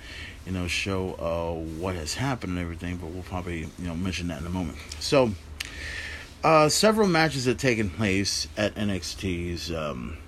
[0.47, 2.99] you know, show uh, what has happened and everything.
[2.99, 4.79] But we'll probably, you know, mention that in a moment.
[5.01, 5.33] So,
[6.45, 9.73] uh, several matches have taken place at NXT's.
[9.73, 10.19] Um,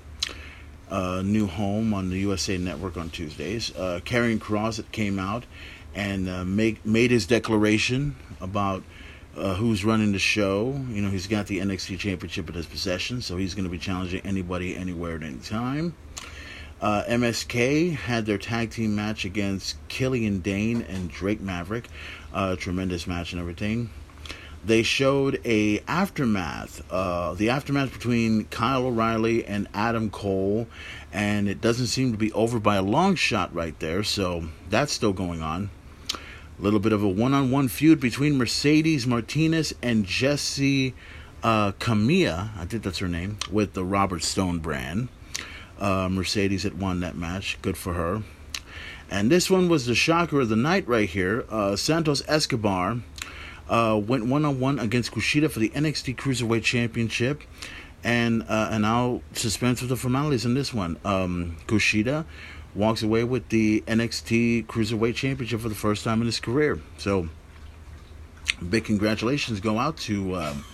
[0.91, 3.75] uh, new home on the USA Network on Tuesdays.
[3.75, 5.45] Uh, Karrion Kross came out
[5.95, 8.83] and uh, make, made his declaration about
[9.37, 10.73] uh, who's running the show.
[10.89, 13.79] You know, he's got the NXT Championship in his possession, so he's going to be
[13.79, 15.95] challenging anybody, anywhere, at any time.
[16.81, 21.89] Uh, MSK had their tag team match against Killian Dain and Drake Maverick.
[22.33, 23.91] Uh, tremendous match and everything.
[24.65, 30.67] They showed a aftermath, uh, the aftermath between Kyle O'Reilly and Adam Cole,
[31.13, 34.03] and it doesn't seem to be over by a long shot right there.
[34.03, 35.71] So that's still going on.
[36.65, 40.95] Little bit of a one-on-one feud between Mercedes Martinez and Jesse
[41.43, 45.09] uh, Camilla, I think that's her name, with the Robert Stone brand.
[45.79, 47.59] Uh, Mercedes had won that match.
[47.61, 48.23] Good for her.
[49.11, 51.45] And this one was the shocker of the night right here.
[51.51, 52.97] Uh, Santos Escobar
[53.69, 57.43] uh, went one on one against Kushida for the NXT Cruiserweight Championship.
[58.03, 60.97] And uh, and I'll suspense with the formalities in this one.
[61.05, 62.25] Um, Kushida
[62.75, 66.81] walks away with the NXT Cruiserweight Championship for the first time in his career.
[66.99, 67.29] So,
[68.69, 70.37] big congratulations go out to.
[70.37, 70.65] Um,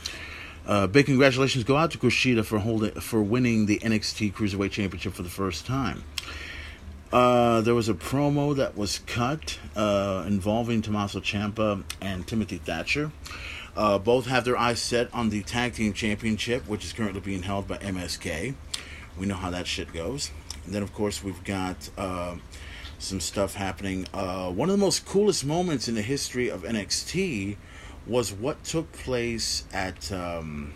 [0.66, 5.14] uh, big congratulations go out to Kushida for holding for winning the NXT Cruiserweight Championship
[5.14, 6.04] for the first time.
[7.12, 13.10] Uh, there was a promo that was cut uh, involving Tommaso Ciampa and Timothy Thatcher.
[13.76, 17.42] Uh, both have their eyes set on the Tag Team Championship, which is currently being
[17.42, 18.54] held by MSK.
[19.18, 20.30] We know how that shit goes.
[20.64, 22.36] And then, of course, we've got uh,
[22.98, 24.06] some stuff happening.
[24.12, 27.56] Uh, one of the most coolest moments in the history of NXT
[28.06, 30.10] was what took place at.
[30.12, 30.74] Um,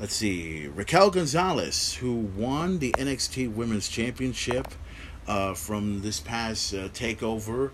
[0.00, 4.68] let's see, Raquel Gonzalez, who won the NXT Women's Championship
[5.26, 7.70] uh, from this past uh, takeover.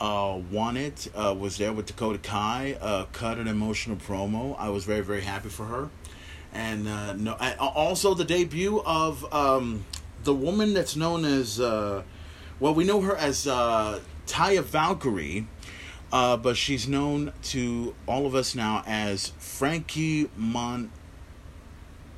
[0.00, 4.56] Uh, won it, uh, was there with Dakota Kai, cut an emotional promo.
[4.58, 5.90] I was very, very happy for her.
[6.52, 9.84] And uh, no, I, also the debut of um,
[10.24, 12.02] the woman that's known as, uh,
[12.60, 15.46] well, we know her as uh, Taya Valkyrie,
[16.12, 20.28] uh, but she's known to all of us now as Franky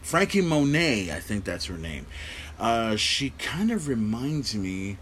[0.03, 2.07] Franky Monet, I think that's her name.
[2.59, 4.99] Uh, she kind of reminds me.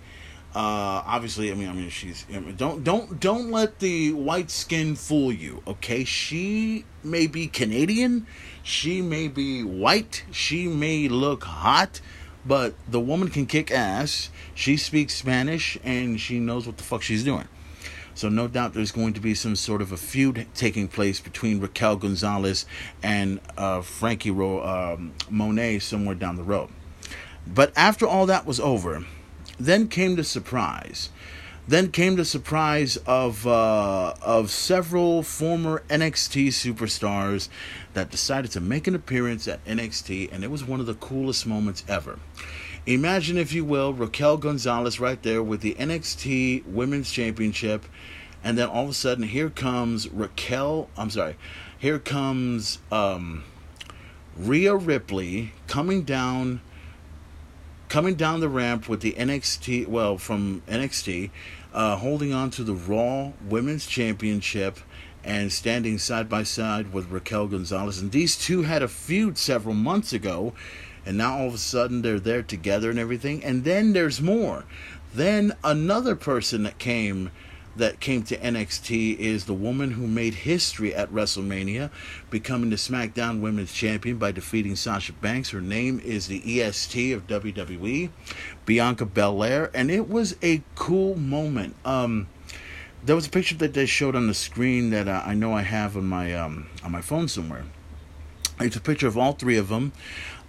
[0.54, 5.32] Uh, obviously, I mean, I mean, she's don't don't don't let the white skin fool
[5.32, 5.62] you.
[5.66, 8.26] Okay, she may be Canadian,
[8.62, 12.00] she may be white, she may look hot,
[12.44, 14.30] but the woman can kick ass.
[14.54, 17.48] She speaks Spanish and she knows what the fuck she's doing.
[18.14, 21.60] So no doubt there's going to be some sort of a feud taking place between
[21.60, 22.66] Raquel Gonzalez
[23.02, 26.68] and uh, Franky Ro- um, Monet somewhere down the road.
[27.46, 29.04] But after all that was over,
[29.58, 31.10] then came the surprise.
[31.68, 37.48] Then came the surprise of uh, of several former NXT superstars
[37.94, 41.46] that decided to make an appearance at NXT, and it was one of the coolest
[41.46, 42.18] moments ever.
[42.84, 47.84] Imagine, if you will, Raquel Gonzalez right there with the NXT Women's Championship,
[48.42, 50.88] and then all of a sudden, here comes Raquel.
[50.96, 51.36] I'm sorry,
[51.78, 53.44] here comes um,
[54.36, 56.60] Rhea Ripley coming down
[57.92, 61.28] coming down the ramp with the NXT, well, from NXT,
[61.74, 64.78] uh, holding on to the Raw Women's Championship
[65.22, 67.98] and standing side by side with Raquel Gonzalez.
[67.98, 70.54] And these two had a feud several months ago,
[71.04, 73.44] and now all of a sudden they're there together and everything.
[73.44, 74.64] And then there's more.
[75.12, 77.30] Then another person that came
[77.76, 81.90] that came to NXT is the woman who made history at WrestleMania,
[82.30, 85.50] becoming the SmackDown Women's Champion by defeating Sasha Banks.
[85.50, 88.10] Her name is the EST of WWE,
[88.66, 91.76] Bianca Belair, and it was a cool moment.
[91.84, 92.28] Um,
[93.04, 95.62] there was a picture that they showed on the screen that uh, I know I
[95.62, 97.64] have on my um, on my phone somewhere.
[98.60, 99.92] It's a picture of all three of them.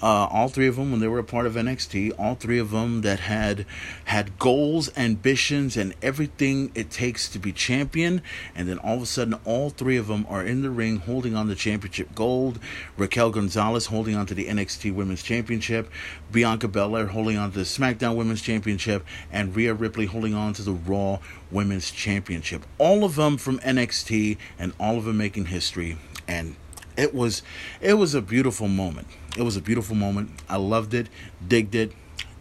[0.04, 2.72] Uh, all three of them when they were a part of NXT, all three of
[2.72, 3.66] them that had
[4.04, 8.22] had goals, ambitions, and everything it takes to be champion.
[8.54, 11.38] And then all of a sudden, all three of them are in the ring holding
[11.38, 12.60] on the championship gold.
[12.98, 15.90] Raquel Gonzalez holding on to the NXT Women's Championship,
[16.34, 20.64] Bianca Belair holding on to the SmackDown Women's Championship, and Rhea Ripley holding on to
[20.64, 22.66] the Raw Women's Championship.
[22.78, 25.98] All of them from NXT, and all of them making history.
[26.28, 26.58] And
[26.98, 27.42] it was
[27.82, 29.08] it was a beautiful moment.
[29.38, 30.32] It was a beautiful moment.
[30.50, 31.08] I loved it,
[31.46, 31.92] digged it,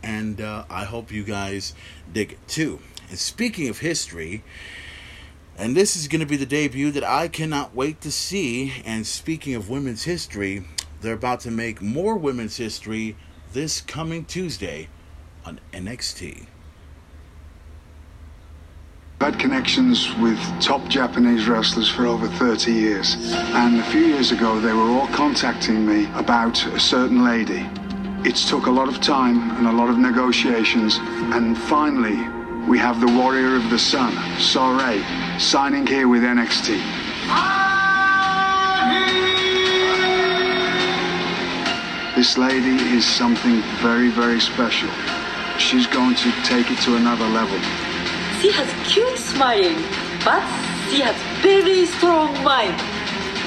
[0.02, 1.74] and uh, I hope you guys
[2.12, 2.80] dig it too.
[3.08, 4.42] And speaking of history,
[5.56, 8.72] and this is going to be the debut that I cannot wait to see.
[8.84, 10.64] And speaking of women's history,
[11.00, 13.16] they're about to make more women's history
[13.52, 14.88] this coming Tuesday
[15.44, 16.46] on NXT.
[19.22, 23.14] I've had connections with top Japanese wrestlers for over 30 years.
[23.54, 27.64] And a few years ago, they were all contacting me about a certain lady.
[28.28, 30.98] It's took a lot of time and a lot of negotiations.
[31.36, 32.16] And finally,
[32.68, 35.00] we have the Warrior of the Sun, Sarray,
[35.40, 36.82] signing here with NXT.
[42.16, 44.90] This lady is something very, very special.
[45.58, 47.91] She's going to take it to another level.
[48.42, 49.78] She has cute smiling,
[50.24, 50.42] but
[50.90, 51.14] she has
[51.46, 52.74] very strong mind.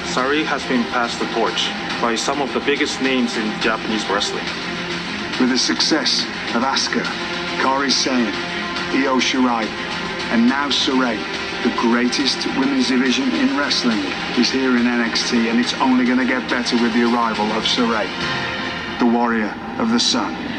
[0.08, 1.68] Sarray has been passed the torch
[2.00, 4.48] by some of the biggest names in Japanese wrestling.
[5.38, 6.24] With the success
[6.56, 7.04] of Asuka,
[7.60, 8.32] Kairi Sane,
[8.96, 9.68] Io Shirai,
[10.32, 11.20] and now Sarray,
[11.62, 14.00] the greatest women's division in wrestling
[14.40, 17.64] is here in NXT, and it's only going to get better with the arrival of
[17.64, 18.08] Sarray,
[18.98, 20.55] the warrior of the sun.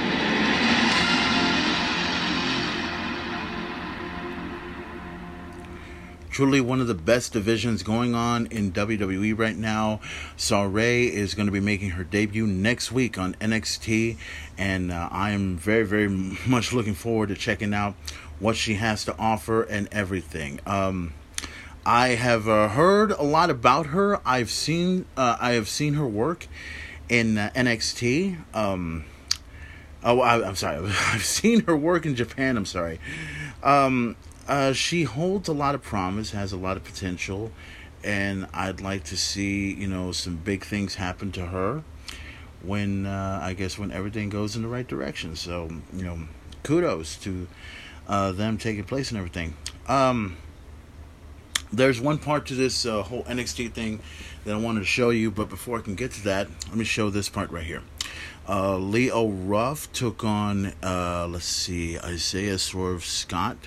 [6.37, 10.01] Truly one of the best divisions going on in WWE right now.
[10.37, 14.17] Sarray is going to be making her debut next week on NXT,
[14.55, 16.07] and uh, I am very, very
[16.47, 17.95] much looking forward to checking out
[18.37, 20.59] what she has to offer and everything.
[20.67, 21.15] Um,
[21.83, 24.21] I have uh, heard a lot about her.
[24.23, 26.45] I've seen uh, I have seen her work
[27.09, 28.37] in uh, NXT.
[28.53, 29.05] Um,
[30.03, 30.85] oh, I, am sorry.
[30.85, 32.57] I've seen her work in Japan.
[32.57, 32.99] I'm sorry.
[33.63, 34.15] Um,
[34.47, 37.51] uh, she holds a lot of promise, has a lot of potential,
[38.03, 41.83] and I'd like to see you know some big things happen to her
[42.61, 45.35] when uh, I guess when everything goes in the right direction.
[45.35, 46.19] So you know,
[46.63, 47.47] kudos to
[48.07, 49.55] uh, them taking place and everything.
[49.87, 50.37] Um,
[51.71, 53.99] there's one part to this uh, whole NXT thing
[54.45, 56.85] that I wanted to show you, but before I can get to that, let me
[56.85, 57.81] show this part right here.
[58.49, 63.57] Uh, Leon Ruff took on, uh, let's see, Isaiah Swerve Scott.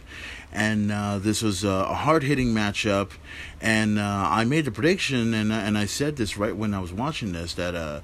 [0.53, 3.11] And uh, this was a hard hitting matchup.
[3.61, 6.93] And uh, I made the prediction, and, and I said this right when I was
[6.93, 8.01] watching this, that uh,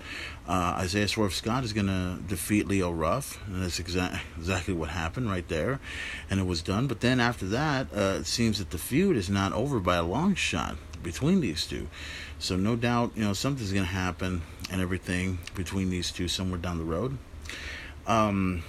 [0.47, 3.41] uh, Isaiah Swerve Scott is going to defeat Leon Ruff.
[3.47, 5.81] And that's exa- exactly what happened right there.
[6.31, 6.87] And it was done.
[6.87, 10.35] But then after that, it seems that the feud is not over by a long
[10.35, 11.89] shot between these two.
[12.39, 16.59] So no doubt, you know, something's going to happen and everything between these two somewhere
[16.59, 17.17] down the road.
[18.07, 18.63] Um,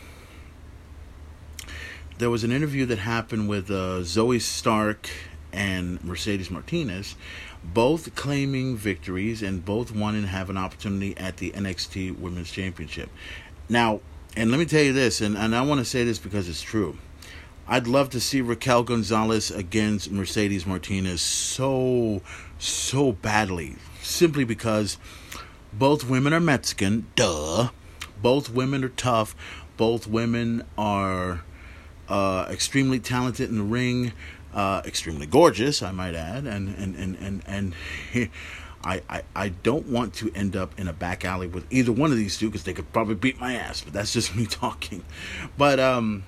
[2.18, 5.10] there was an interview that happened with uh, Zoey Stark
[5.54, 7.16] and Mercedes Martinez,
[7.64, 13.10] both claiming victories and both wanting to have an opportunity at the NXT Women's Championship.
[13.70, 14.02] Now,
[14.36, 16.62] and let me tell you this, and, and I want to say this because it's
[16.62, 16.98] true.
[17.70, 22.22] I'd love to see Raquel Gonzalez against Mercedes Martinez so,
[22.58, 23.76] so badly.
[24.02, 24.98] Simply because
[25.74, 27.70] both women are Mexican, duh.
[28.22, 29.36] Both women are tough.
[29.76, 31.44] Both women are
[32.08, 34.14] uh, extremely talented in the ring,
[34.54, 37.76] uh, extremely gorgeous, I might add, and and and and and.
[38.84, 42.12] I, I, I don't want to end up in a back alley with either one
[42.12, 45.04] of these two because they could probably beat my ass, but that's just me talking.
[45.58, 46.24] But um,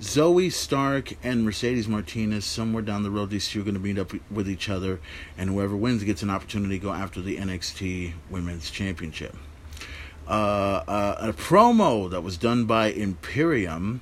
[0.00, 3.98] Zoey Stark and Mercedes Martinez, somewhere down the road, these two are going to meet
[3.98, 5.00] up with each other,
[5.36, 9.36] and whoever wins gets an opportunity to go after the NXT Women's Championship.
[10.28, 14.00] Uh, uh, a promo that was done by Imperium.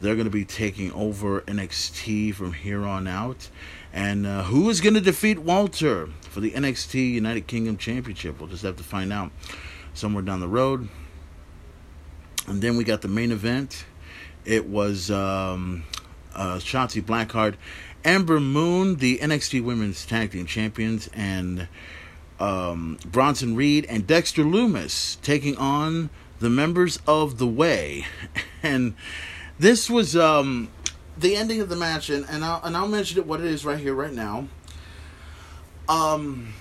[0.00, 3.50] They're going to be taking over NXT from here on out.
[3.92, 8.40] And uh, who is going to defeat Walter for the NXT United Kingdom Championship?
[8.40, 9.30] We'll just have to find out
[9.92, 10.88] somewhere down the road.
[12.46, 13.84] And then we got the main event.
[14.44, 15.84] It was um,
[16.34, 17.54] uh, Shotzi Blackheart,
[18.04, 21.68] Ember Moon, the NXT Women's Tag Team Champions, and
[22.38, 28.06] um, Bronson Reed and Dexter Lumis taking on the members of the Way.
[28.62, 28.94] And
[29.58, 30.70] this was um,
[31.18, 33.62] the ending of the match, and, and, I'll, and I'll mention it what it is
[33.62, 34.48] right here, right now.
[35.86, 36.54] Um,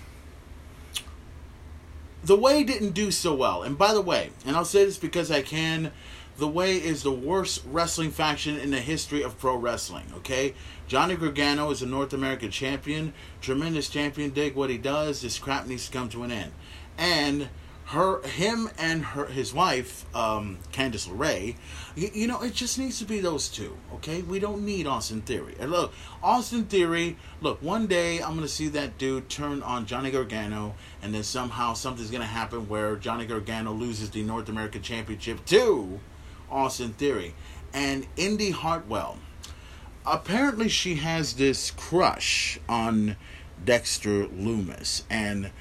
[2.22, 3.64] the Way didn't do so well.
[3.64, 5.94] And by the way, and I'll say this because I can,
[6.38, 10.54] the Way is the worst wrestling faction in the history of pro wrestling, okay?
[10.88, 15.68] Johnny Gargano is a North American champion, tremendous champion, dig what he does, this crap
[15.68, 16.52] needs to come to an end.
[16.98, 17.50] And
[17.86, 21.56] her him and her his wife um Candice LeRae
[21.96, 25.22] you, you, know it just needs to be those two okay we don't need Austin
[25.22, 29.86] Theory and look Austin Theory look one day I'm gonna see that dude turn on
[29.86, 34.82] Johnny Gargano and then somehow something's gonna happen where Johnny Gargano loses the North American
[34.82, 36.00] Championship to
[36.54, 37.34] Austin Theory
[37.74, 39.18] and Indy Hartwell
[40.06, 43.16] apparently she has this crush on
[43.64, 45.52] Dexter Lumis and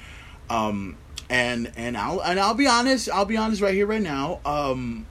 [0.51, 0.97] um
[1.33, 4.41] and and I'll and I'll be honest, I'll be honest right here, right now.
[4.45, 5.07] Um,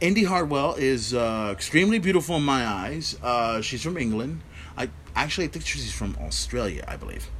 [0.00, 3.16] Indy Hartwell is uh, extremely beautiful in my eyes.
[3.22, 4.40] Uh, she's from England.
[4.76, 7.30] I actually I think she's from Australia, I believe,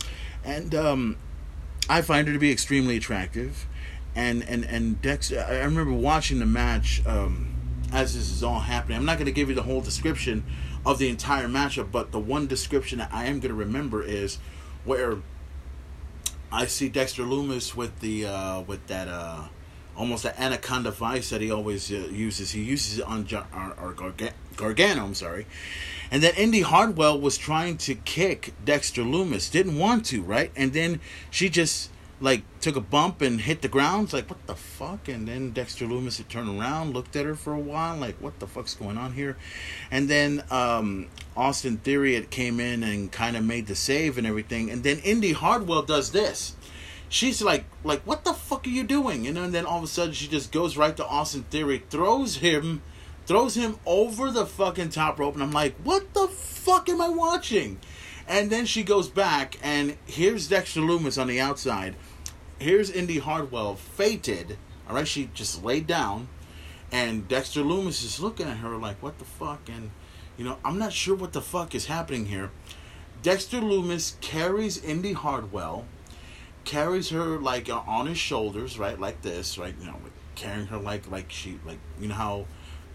[0.45, 1.17] and um,
[1.91, 3.67] I find her to be extremely attractive.
[4.19, 7.55] And and and Dex, I remember watching the match um,
[7.93, 8.99] as this is all happening.
[8.99, 10.45] I'm not going to give you the whole description
[10.85, 14.39] of the entire matchup, but the one description that I am going to remember is
[14.85, 15.19] where
[16.51, 19.45] I see Dexter Lumis with the uh, with that uh,
[19.97, 22.51] almost an anaconda vice that he always uh, uses.
[22.51, 25.05] He uses it on our Garga- Gargano.
[25.05, 25.47] I'm sorry,
[26.11, 30.51] and then Indy Hartwell was trying to kick Dexter Lumis, didn't want to, right?
[30.57, 31.01] And then
[31.31, 31.91] she just
[32.21, 34.05] like took a bump and hit the ground.
[34.05, 35.09] It's like what the fuck?
[35.09, 38.39] And then Dexter Lumis had turned around, looked at her for a while, like what
[38.41, 39.37] the fuck's going on here?
[39.91, 44.27] And then um, Austin Theory had came in and kind of made the save and
[44.27, 44.71] everything.
[44.71, 46.57] And then Indy Hartwell does this.
[47.09, 49.25] She's like, like what the fuck are you doing?
[49.25, 51.83] You know, and then all of a sudden she just goes right to Austin Theory,
[51.89, 52.83] throws him,
[53.27, 57.09] throws him over the fucking top rope, and I'm like, what the fuck am I
[57.09, 57.79] watching?
[58.27, 61.97] And then she goes back, and here's Dexter Lumis on the outside.
[62.59, 64.59] Here's Indy Hartwell fated.
[64.89, 66.29] All right, she just laid down,
[66.91, 69.69] and Dexter Lumis is looking at her like, what the fuck?
[69.69, 69.91] And
[70.37, 72.51] you know, I'm not sure what the fuck is happening here.
[73.23, 75.85] Dexter Lumis carries Indy Hartwell,
[76.65, 79.97] carries her like on his shoulders, right, like this, right, you know,
[80.35, 82.47] carrying her like like she like you know how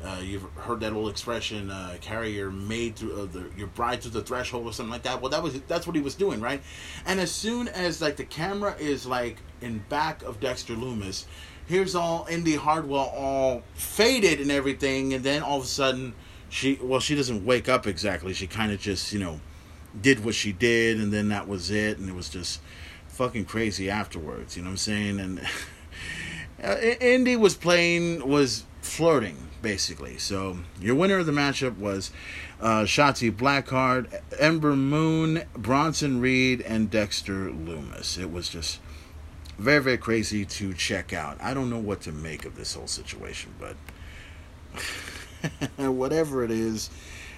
[0.04, 4.02] uh, you've heard that old expression, uh, carry your maid through uh, the, your bride
[4.02, 5.22] through the threshold or something like that.
[5.22, 6.62] Well, that was that's what he was doing, right?
[7.06, 11.26] And as soon as like the camera is like in back of Dexter Lumis,
[11.68, 16.14] here's all Indy Hartwell all faded and everything, and then all of a sudden
[16.54, 19.42] she well she doesn't wake up exactly she kind of just you know
[20.00, 22.62] did what she did and then that was it and it was just
[23.08, 25.42] fucking crazy afterwards you know what i'm saying and
[26.64, 32.12] uh, indy was playing was flirting basically so your winner of the matchup was
[32.64, 38.18] uh, Shotzi Blackheart, Ember Moon, Bronson Reed, and Dexter Lumis.
[38.18, 38.80] It was just
[39.58, 41.38] very, very crazy to check out.
[41.42, 43.76] I don't know what to make of this whole situation, but
[45.92, 46.90] whatever it is,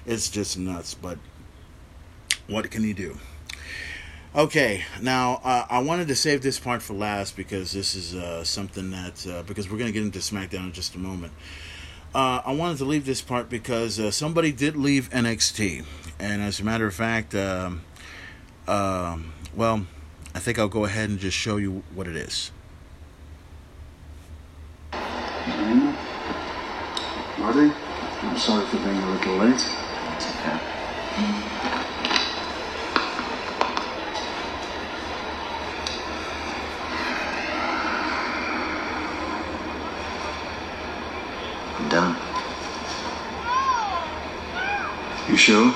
[0.06, 0.94] it's just nuts.
[0.94, 1.18] But
[2.48, 3.18] what can you do?
[4.36, 8.44] Okay, now uh, I wanted to save this part for last because this is uh,
[8.44, 11.34] something that uh, because we're going to get into SmackDown in just a moment.
[12.16, 15.84] Uh, I wanted to leave this part because uh, somebody did leave NXT,
[16.18, 17.82] and as a matter of fact, um,
[18.66, 19.86] well,
[20.34, 22.52] I think I'll go ahead and just show you what it is.
[24.94, 25.02] Buddy,
[28.22, 29.68] I'm sorry for being a little late.
[30.16, 31.45] Okay.
[45.36, 45.74] You sure?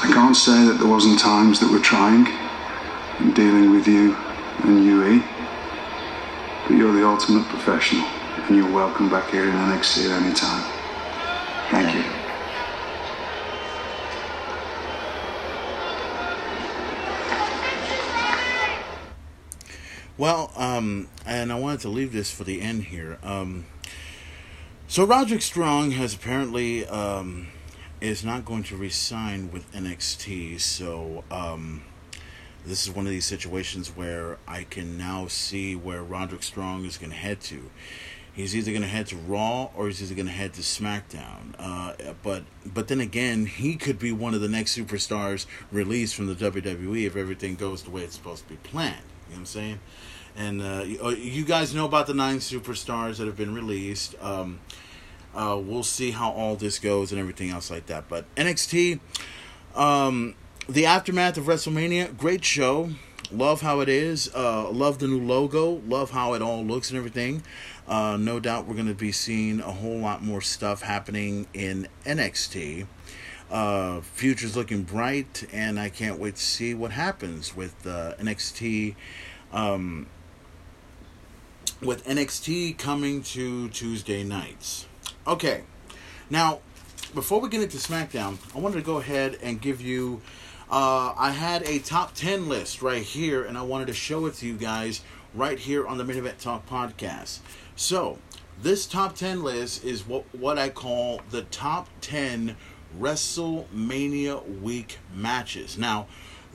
[0.00, 2.26] I can't say that there wasn't times that we're trying
[3.20, 4.16] in dealing with you
[4.62, 5.22] and UE,
[6.66, 10.64] but you're the ultimate professional, and you're welcome back here in NXT at any time.
[11.70, 12.04] Thank you.
[20.16, 23.18] Well, um, and I wanted to leave this for the end here.
[23.22, 23.66] Um,
[24.94, 27.48] so Roderick Strong has apparently um,
[28.00, 30.60] is not going to resign with NXT.
[30.60, 31.82] So um,
[32.64, 36.96] this is one of these situations where I can now see where Roderick Strong is
[36.96, 37.72] going to head to.
[38.32, 41.56] He's either going to head to Raw or he's either going to head to SmackDown.
[41.58, 46.28] Uh, but but then again, he could be one of the next superstars released from
[46.28, 48.94] the WWE if everything goes the way it's supposed to be planned.
[48.94, 49.80] You know what I'm saying?
[50.36, 54.14] And uh, you, uh, you guys know about the nine superstars that have been released.
[54.20, 54.60] Um,
[55.34, 58.08] uh, we'll see how all this goes and everything else like that.
[58.08, 59.00] But NXT,
[59.74, 60.34] um,
[60.68, 62.90] the aftermath of WrestleMania, great show.
[63.30, 64.30] Love how it is.
[64.34, 65.82] Uh, love the new logo.
[65.86, 67.42] Love how it all looks and everything.
[67.88, 71.88] Uh, no doubt we're going to be seeing a whole lot more stuff happening in
[72.04, 72.86] NXT.
[73.50, 78.94] Uh, future's looking bright, and I can't wait to see what happens with uh, NXT.
[79.52, 80.06] Um,
[81.84, 84.86] with NXT coming to Tuesday nights.
[85.26, 85.64] Okay,
[86.30, 86.60] now
[87.14, 90.20] before we get into SmackDown, I wanted to go ahead and give you.
[90.70, 94.34] Uh, I had a top 10 list right here, and I wanted to show it
[94.36, 95.02] to you guys
[95.34, 97.40] right here on the Main Event Talk podcast.
[97.76, 98.18] So,
[98.60, 102.56] this top 10 list is what, what I call the top 10
[102.98, 105.76] WrestleMania week matches.
[105.76, 106.06] Now,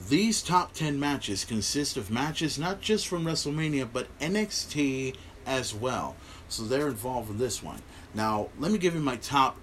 [0.08, 6.16] these top 10 matches consist of matches not just from WrestleMania, but NXT as well.
[6.48, 7.82] So they're involved in this one.
[8.14, 9.56] Now, let me give you my top.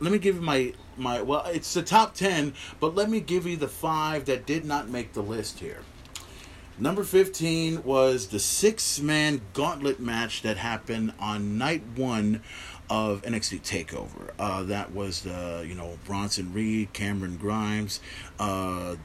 [0.00, 3.46] Let me give you my my well, it's the top 10, but let me give
[3.46, 5.80] you the 5 that did not make the list here.
[6.78, 12.42] Number 15 was the six-man gauntlet match that happened on night 1
[12.90, 14.30] of NXT Takeover.
[14.38, 18.00] Uh, that was the you know Bronson Reed, Cameron Grimes,
[18.38, 18.96] uh,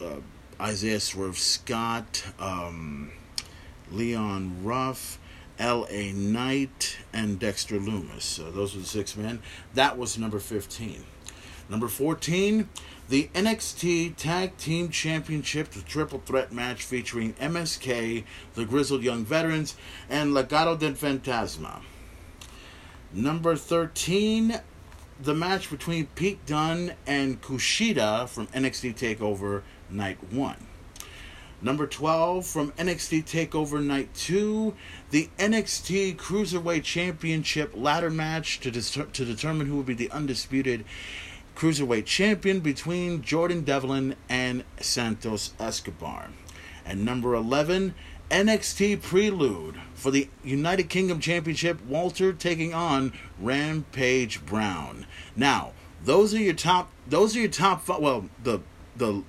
[0.00, 0.16] uh,
[0.60, 3.12] Isaiah Swerve Scott, um,
[3.90, 5.18] Leon Ruff,
[5.58, 6.12] L.A.
[6.12, 8.40] Knight, and Dexter Lumis.
[8.40, 9.40] Uh, those were the six men.
[9.74, 11.04] That was number 15.
[11.68, 12.68] Number 14,
[13.08, 18.24] the NXT Tag Team Championship, the triple threat match featuring MSK,
[18.54, 19.76] the Grizzled Young Veterans,
[20.08, 21.82] and Legado del Fantasma.
[23.12, 24.60] Number 13,
[25.20, 30.56] the match between Pete Dunne and Kushida from NXT TakeOver Night 1.
[31.60, 34.74] Number 12 from NXT TakeOver Night 2,
[35.10, 40.84] the NXT Cruiserweight Championship ladder match to, to determine who will be the undisputed
[41.56, 46.28] Cruiserweight Champion between Jordan Devlin and Santos Escobar.
[46.86, 47.94] And number 11,
[48.30, 55.06] NXT Prelude for the United Kingdom Championship, Walter taking on Rampage Brown.
[55.34, 55.72] Now,
[56.04, 58.60] those are your top those are your top well, the
[58.96, 59.24] the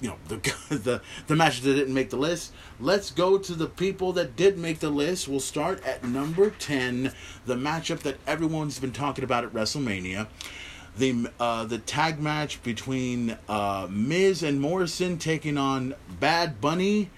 [0.00, 0.36] you know the
[0.74, 2.52] the the matches that didn't make the list.
[2.80, 5.28] Let's go to the people that did make the list.
[5.28, 7.12] We'll start at number ten,
[7.46, 10.26] the matchup that everyone's been talking about at WrestleMania.
[10.96, 17.10] The uh, the tag match between uh, Miz and Morrison taking on Bad Bunny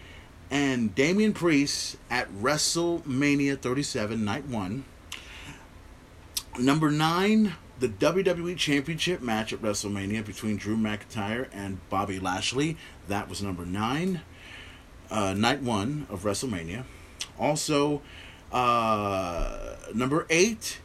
[0.51, 4.85] and Damian Priest at WrestleMania 37, Night One.
[6.59, 12.77] Number nine, the WWE Championship match at WrestleMania between Drew McIntyre and Bobby Lashley.
[13.07, 14.23] That was number nine,
[15.11, 16.85] uh, night one of WrestleMania.
[17.39, 18.03] Also,
[18.51, 20.81] uh, number eight,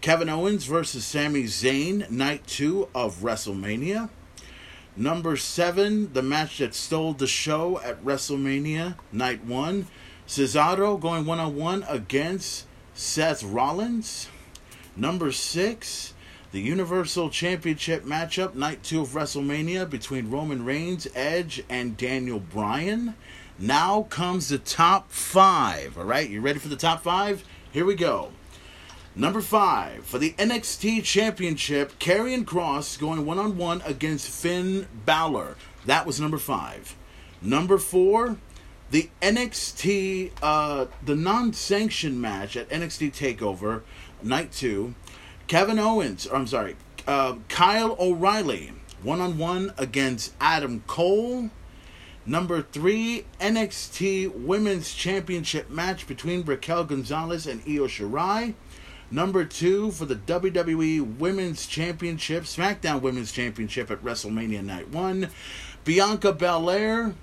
[0.00, 4.08] Kevin Owens versus Sami Zayn, night two of WrestleMania.
[4.96, 9.86] Number seven, the match that stole the show at WrestleMania, night one.
[10.26, 14.28] Cesaro going one on one against Seth Rollins.
[14.96, 16.14] Number six,
[16.50, 23.14] the Universal Championship matchup, night two of WrestleMania between Roman Reigns, Edge, and Daniel Bryan.
[23.58, 25.98] Now comes the top five.
[25.98, 27.44] All right, you ready for the top five?
[27.70, 28.30] Here we go.
[29.14, 35.56] Number five for the NXT Championship, Karrion Kross going one on one against Finn Balor.
[35.84, 36.96] That was number five.
[37.42, 38.36] Number four,
[38.90, 43.82] the NXT, uh, the non-sanctioned match at NXT Takeover,
[44.22, 44.94] Night Two.
[45.48, 46.76] Kevin Owens, I'm sorry,
[47.06, 48.72] uh, Kyle O'Reilly,
[49.02, 51.48] one on one against Adam Cole.
[52.26, 58.52] Number three, NXT Women's Championship match between Raquel Gonzalez and Io Shirai.
[59.10, 65.30] Number two for the WWE Women's Championship, SmackDown Women's Championship at WrestleMania Night 1.
[65.84, 67.14] Bianca Belair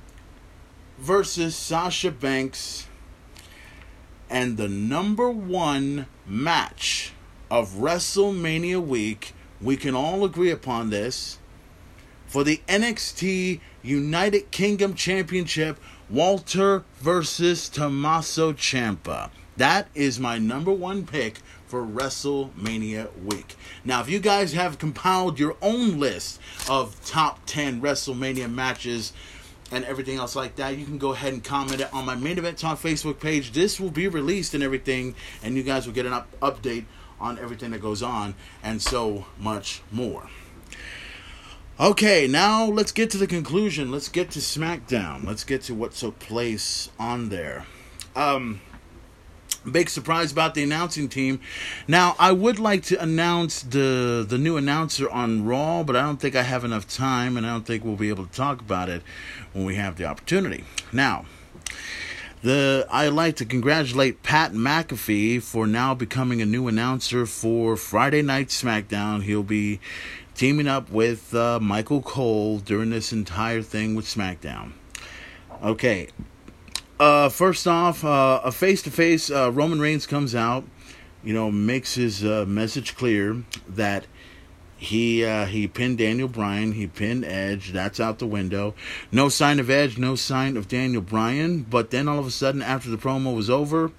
[0.98, 2.88] versus Sasha Banks.
[4.32, 7.14] And the number one match
[7.56, 11.40] of WrestleMania week, we can all agree upon this,
[12.28, 15.80] for the NXT United Kingdom Championship,
[16.10, 19.30] Walter versus Tommaso Ciampa.
[19.56, 23.56] That is my number one pick for WrestleMania week.
[23.86, 29.14] Now, if you guys have compiled your own list of top 10 WrestleMania matches
[29.72, 32.38] and everything else like that, you can go ahead and comment it on my main
[32.38, 33.54] event talk Facebook page.
[33.54, 36.84] This will be released and everything, and you guys will get an up- update
[37.20, 40.30] on everything that goes on and so much more.
[41.78, 43.92] Okay, now let's get to the conclusion.
[43.92, 45.26] Let's get to SmackDown.
[45.26, 47.66] Let's get to what took place on there.
[48.16, 48.62] Um,
[49.70, 51.42] big surprise about the announcing team.
[51.86, 56.20] Now, I would like to announce the the new announcer on Raw, but I don't
[56.22, 58.88] think I have enough time, and I don't think we'll be able to talk about
[58.88, 59.02] it
[59.52, 60.64] when we have the opportunity.
[60.94, 61.26] Now,
[62.46, 68.22] the I'd like to congratulate Pat McAfee for now becoming a new announcer for Friday
[68.22, 69.24] Night SmackDown.
[69.24, 69.80] He'll be
[70.36, 74.74] teaming up with uh, Michael Cole during this entire thing with SmackDown.
[75.64, 76.10] Okay,
[77.00, 80.66] uh, first off, uh, a face to face, Roman Reigns comes out,
[81.24, 84.06] you know, makes his uh, message clear that
[84.78, 87.72] he uh, he pinned Daniel Bryan, he pinned Edge.
[87.72, 88.74] That's out the window.
[89.12, 91.64] No sign of Edge, no sign of Daniel Bryan.
[91.64, 93.92] But then all of a sudden, after the promo was over,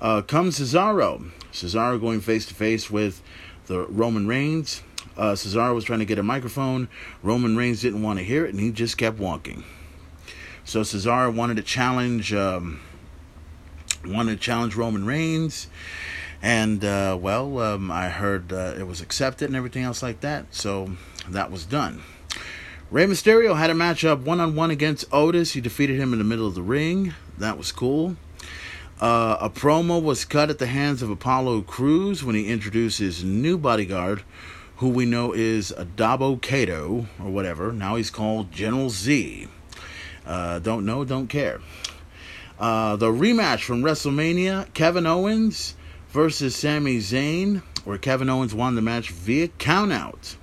[0.00, 1.30] uh, comes Cesaro.
[1.52, 3.22] Cesaro going face to face with
[3.66, 4.82] the Roman Reigns.
[5.16, 6.88] Uh, Cesaro was trying to get a microphone.
[7.22, 9.64] Roman Reigns didn't want to hear it, and he just kept walking.
[10.64, 12.80] So Cesaro wanted to challenge, um,
[14.06, 15.66] wanted to challenge Roman Reigns,
[16.42, 20.52] and uh, well, um, I heard uh, it was accepted and everything else like that.
[20.52, 20.96] So
[21.28, 22.02] that was done.
[22.90, 25.52] Rey Mysterio had a matchup one on one against Otis.
[25.52, 27.14] He defeated him in the middle of the ring.
[27.38, 28.16] That was cool.
[29.00, 33.24] Uh, a promo was cut at the hands of Apollo Crews when he introduced his
[33.24, 34.22] new bodyguard,
[34.76, 37.72] who we know is Adabo Kato or whatever.
[37.72, 39.48] Now he's called General Z.
[40.26, 41.60] Uh, don't know, don't care.
[42.58, 45.74] Uh, the rematch from WrestleMania Kevin Owens
[46.12, 50.36] versus Sami Zayn, where Kevin Owens won the match via countout.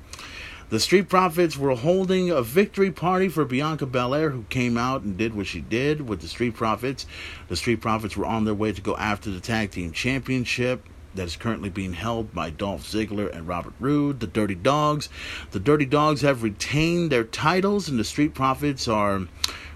[0.69, 5.15] The Street Profits were holding a victory party for Bianca Belair, who came out and
[5.15, 7.05] did what she did with the Street Profits.
[7.47, 10.83] The Street Profits were on their way to go after the Tag Team Championship
[11.15, 15.09] that is currently being held by Dolph Ziggler and Robert Roode, the Dirty Dogs.
[15.51, 19.27] The Dirty Dogs have retained their titles, and the Street Profits are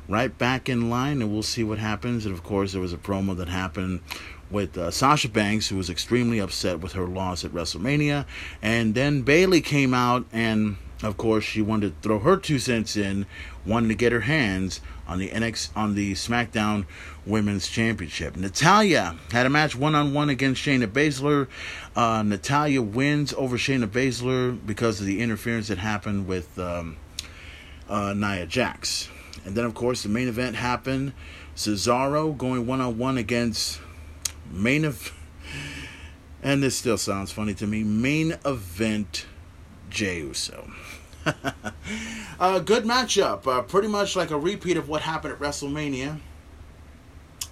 [0.07, 2.25] right back in line, and we'll see what happens.
[2.25, 4.01] And of course, there was a promo that happened
[4.51, 8.25] with uh, Sasha Banks, who was extremely upset with her loss at WrestleMania.
[8.61, 12.95] And then Bayley came out, and of course, she wanted to throw her two cents
[12.95, 13.25] in,
[13.65, 16.85] wanted to get her hands on the NX on the SmackDown
[17.25, 18.37] Women's Championship.
[18.37, 21.47] Natalya had a match one on one against Shayna Baszler.
[21.95, 26.97] Uh, Natalya wins over Shayna Baszler because of the interference that happened with um,
[27.89, 29.09] uh, Nia Jax.
[29.45, 31.13] And then, of course, the main event happened.
[31.55, 33.79] Cesaro going one on one against
[34.51, 35.13] main of,
[36.41, 37.83] and this still sounds funny to me.
[37.83, 39.25] Main event
[39.89, 40.71] Jey Uso.
[42.39, 46.19] a good matchup, uh, pretty much like a repeat of what happened at WrestleMania.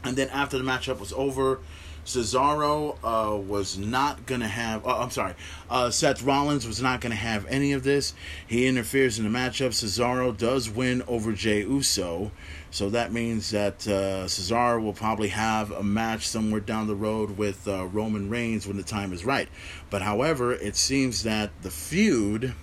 [0.04, 1.60] And then after the matchup was over,
[2.06, 5.36] Cesaro uh, was not going to have, uh, I'm sorry,
[5.70, 8.14] uh, Seth Rollins was not going to have any of this.
[8.48, 9.70] He interferes in the matchup.
[9.70, 12.32] Cesaro does win over Jey Uso.
[12.72, 17.38] So that means that uh, Cesaro will probably have a match somewhere down the road
[17.38, 19.50] with uh, Roman Reigns when the time is right.
[19.90, 22.54] But however, it seems that the feud.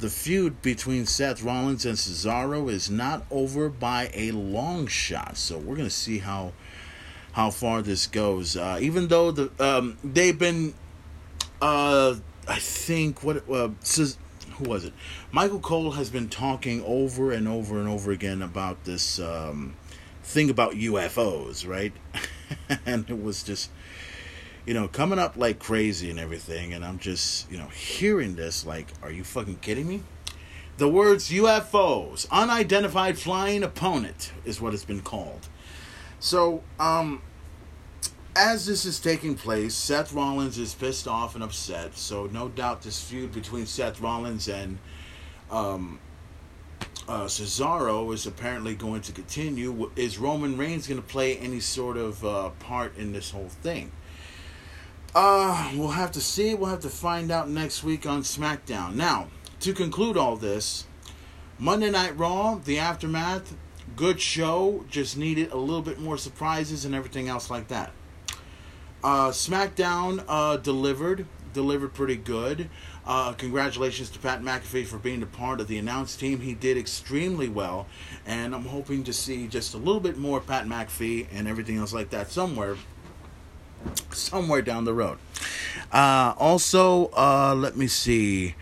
[0.00, 5.36] The feud between Seth Rollins and Cesaro is not over by a long shot.
[5.36, 6.52] So we're going to see how
[7.32, 8.56] how far this goes.
[8.56, 10.74] Uh, even though the um, they've been
[11.60, 12.14] uh,
[12.46, 14.92] I think what uh, who was it?
[15.30, 19.76] Michael Cole has been talking over and over and over again about this um,
[20.22, 21.92] thing about UFOs, right?
[22.86, 23.70] and it was just
[24.66, 28.64] you know coming up like crazy and everything, and I'm just you know hearing this
[28.64, 30.02] like, are you fucking kidding me?
[30.78, 35.48] The words UFOs, unidentified flying opponent, is what it's been called.
[36.20, 37.22] So, um,
[38.34, 41.96] as this is taking place, Seth Rollins is pissed off and upset.
[41.96, 44.78] So, no doubt this feud between Seth Rollins and
[45.50, 46.00] um,
[47.08, 49.90] uh, Cesaro is apparently going to continue.
[49.96, 53.92] Is Roman Reigns going to play any sort of uh, part in this whole thing?
[55.14, 56.54] Uh, we'll have to see.
[56.54, 58.94] We'll have to find out next week on SmackDown.
[58.94, 59.28] Now,
[59.60, 60.84] to conclude all this,
[61.58, 63.54] Monday Night Raw, the aftermath,
[63.98, 67.90] good show, just needed a little bit more surprises and everything else like that.
[69.02, 72.70] Uh, SmackDown uh, delivered, delivered pretty good.
[73.04, 76.40] Uh, congratulations to Pat McAfee for being a part of the announced team.
[76.40, 77.88] He did extremely well,
[78.24, 81.92] and I'm hoping to see just a little bit more Pat McAfee and everything else
[81.92, 82.76] like that somewhere,
[84.12, 85.18] somewhere down the road.
[85.90, 88.54] Uh, also, uh, let me see.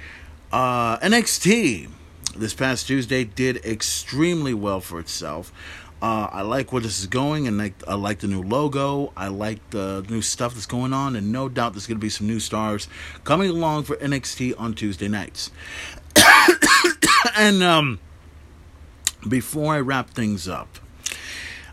[0.51, 1.91] Uh, NXT
[2.39, 5.53] this past Tuesday did extremely well for itself.
[6.03, 9.12] Uh, I like where this is going, and I, I like the new logo.
[9.16, 12.11] I like the new stuff that's going on, and no doubt there's going to be
[12.11, 12.87] some new stars
[13.24, 15.51] coming along for NXT on Tuesday nights.
[17.37, 17.99] and um,
[19.26, 20.78] before I wrap things up,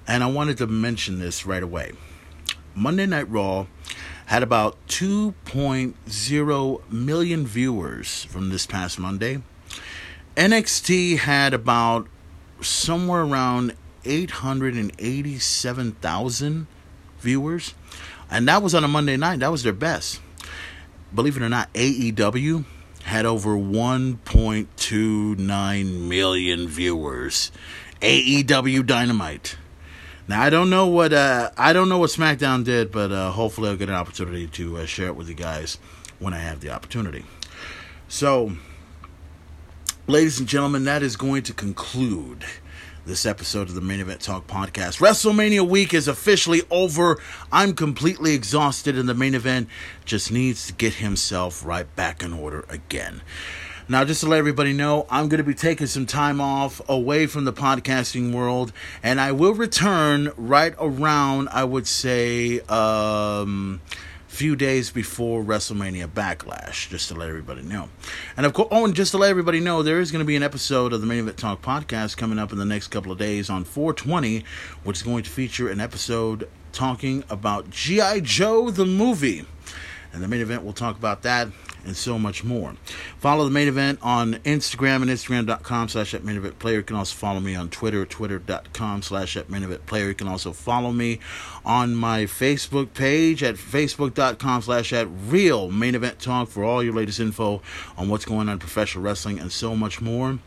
[0.08, 1.92] and I wanted to mention this right away
[2.76, 3.68] Monday Night Raw
[4.26, 9.44] had about 2.0 million viewers from this past Monday.
[10.36, 12.08] NXT had about
[12.62, 13.76] somewhere around
[14.06, 16.68] 887,000
[17.20, 17.76] viewers.
[18.32, 19.38] And that was on a Monday night.
[19.40, 20.22] That was their best.
[21.14, 22.66] Believe it or not, AEW
[23.04, 27.52] had over 1.29 million viewers.
[28.02, 29.58] AEW Dynamite.
[30.28, 33.70] Now I don't know what uh, I don't know what SmackDown did, but uh, hopefully
[33.70, 35.78] I'll get an opportunity to uh, share it with you guys
[36.20, 37.26] when I have the opportunity.
[38.08, 38.54] So,
[40.08, 42.44] ladies and gentlemen, that is going to conclude
[43.06, 45.00] this episode of the Main Event Talk podcast.
[45.00, 47.22] WrestleMania week is officially over.
[47.52, 49.70] I'm completely exhausted, and the main event
[50.04, 53.22] just needs to get himself right back in order again.
[53.88, 57.26] Now, just to let everybody know, I'm going to be taking some time off away
[57.26, 63.82] from the podcasting world, and I will return right around, I would say, um,
[64.34, 67.88] few days before WrestleMania Backlash, just to let everybody know.
[68.36, 70.36] And of course, oh, and just to let everybody know, there is going to be
[70.36, 73.20] an episode of the Main Event Talk podcast coming up in the next couple of
[73.20, 74.44] days on 420,
[74.84, 78.22] which is going to feature an episode talking about G.I.
[78.22, 79.46] Joe the movie.
[80.14, 81.48] And the main event, we'll talk about that
[81.86, 82.76] and so much more.
[83.18, 86.78] Follow the main event on Instagram and Instagram.com slash at main event player.
[86.78, 90.08] You can also follow me on Twitter, twitter.com slash at main event player.
[90.08, 91.20] You can also follow me
[91.66, 96.94] on my Facebook page at facebook.com slash at real main event talk for all your
[96.94, 97.62] latest info
[97.98, 100.40] on what's going on in professional wrestling and so much more.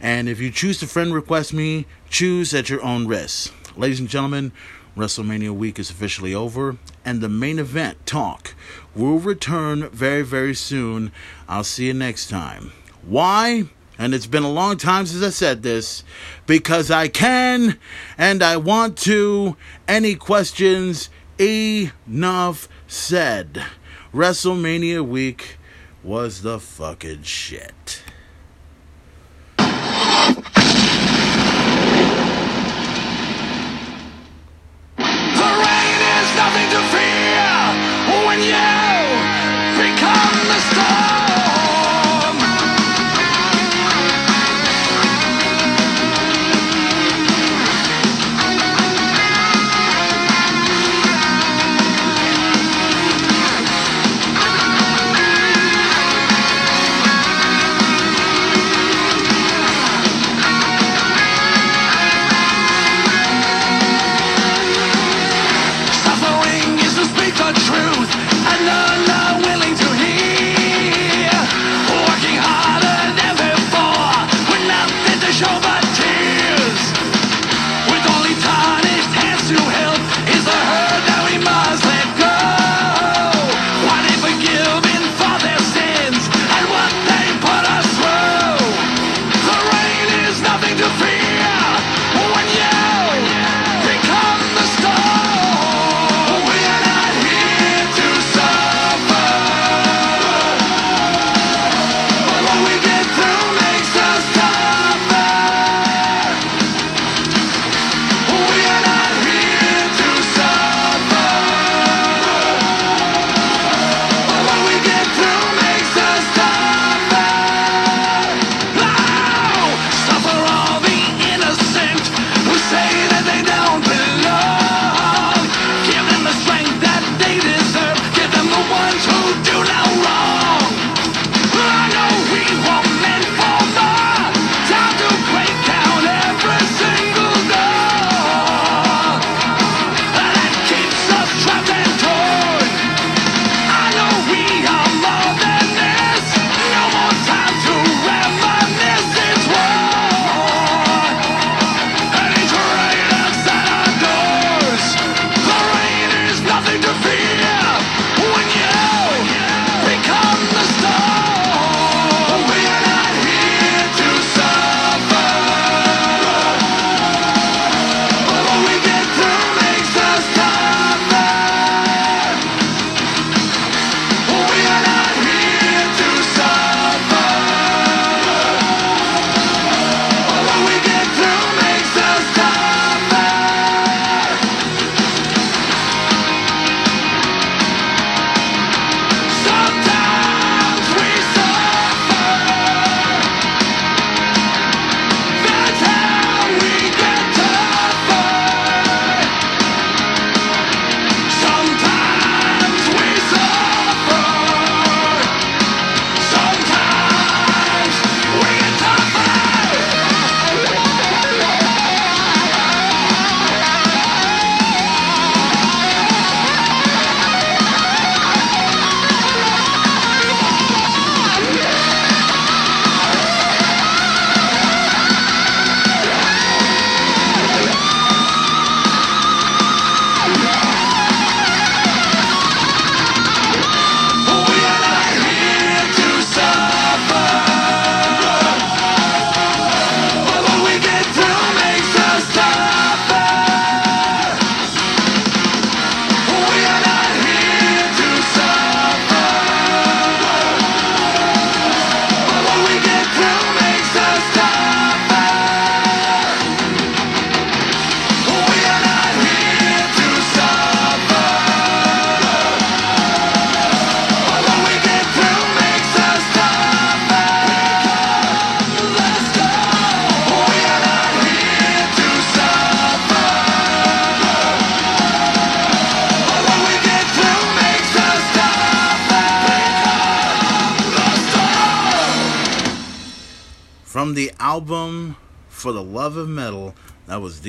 [0.00, 3.52] And if you choose to friend request me, choose at your own risk.
[3.76, 4.52] Ladies and gentlemen,
[4.98, 8.54] WrestleMania week is officially over, and the main event talk
[8.96, 11.12] will return very, very soon.
[11.48, 12.72] I'll see you next time.
[13.06, 13.64] Why?
[13.96, 16.02] And it's been a long time since I said this
[16.46, 17.78] because I can
[18.16, 19.56] and I want to.
[19.86, 21.10] Any questions?
[21.38, 23.62] Enough said.
[24.12, 25.58] WrestleMania week
[26.02, 28.02] was the fucking shit.
[36.70, 37.48] To fear
[38.26, 38.54] when you
[39.80, 41.27] become the storm.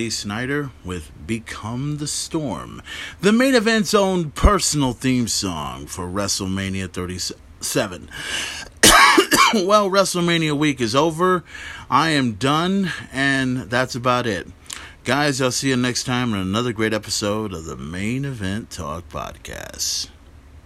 [0.10, 2.82] Was with Become the Storm.
[3.22, 8.10] The main event's own personal theme song for WrestleMania 37.
[9.66, 11.44] well, WrestleMania week is over.
[11.92, 14.48] I am done, and that's about it.
[15.04, 19.08] Guys, I'll see you next time on another great episode of the Main Event Talk
[19.10, 20.10] Podcast.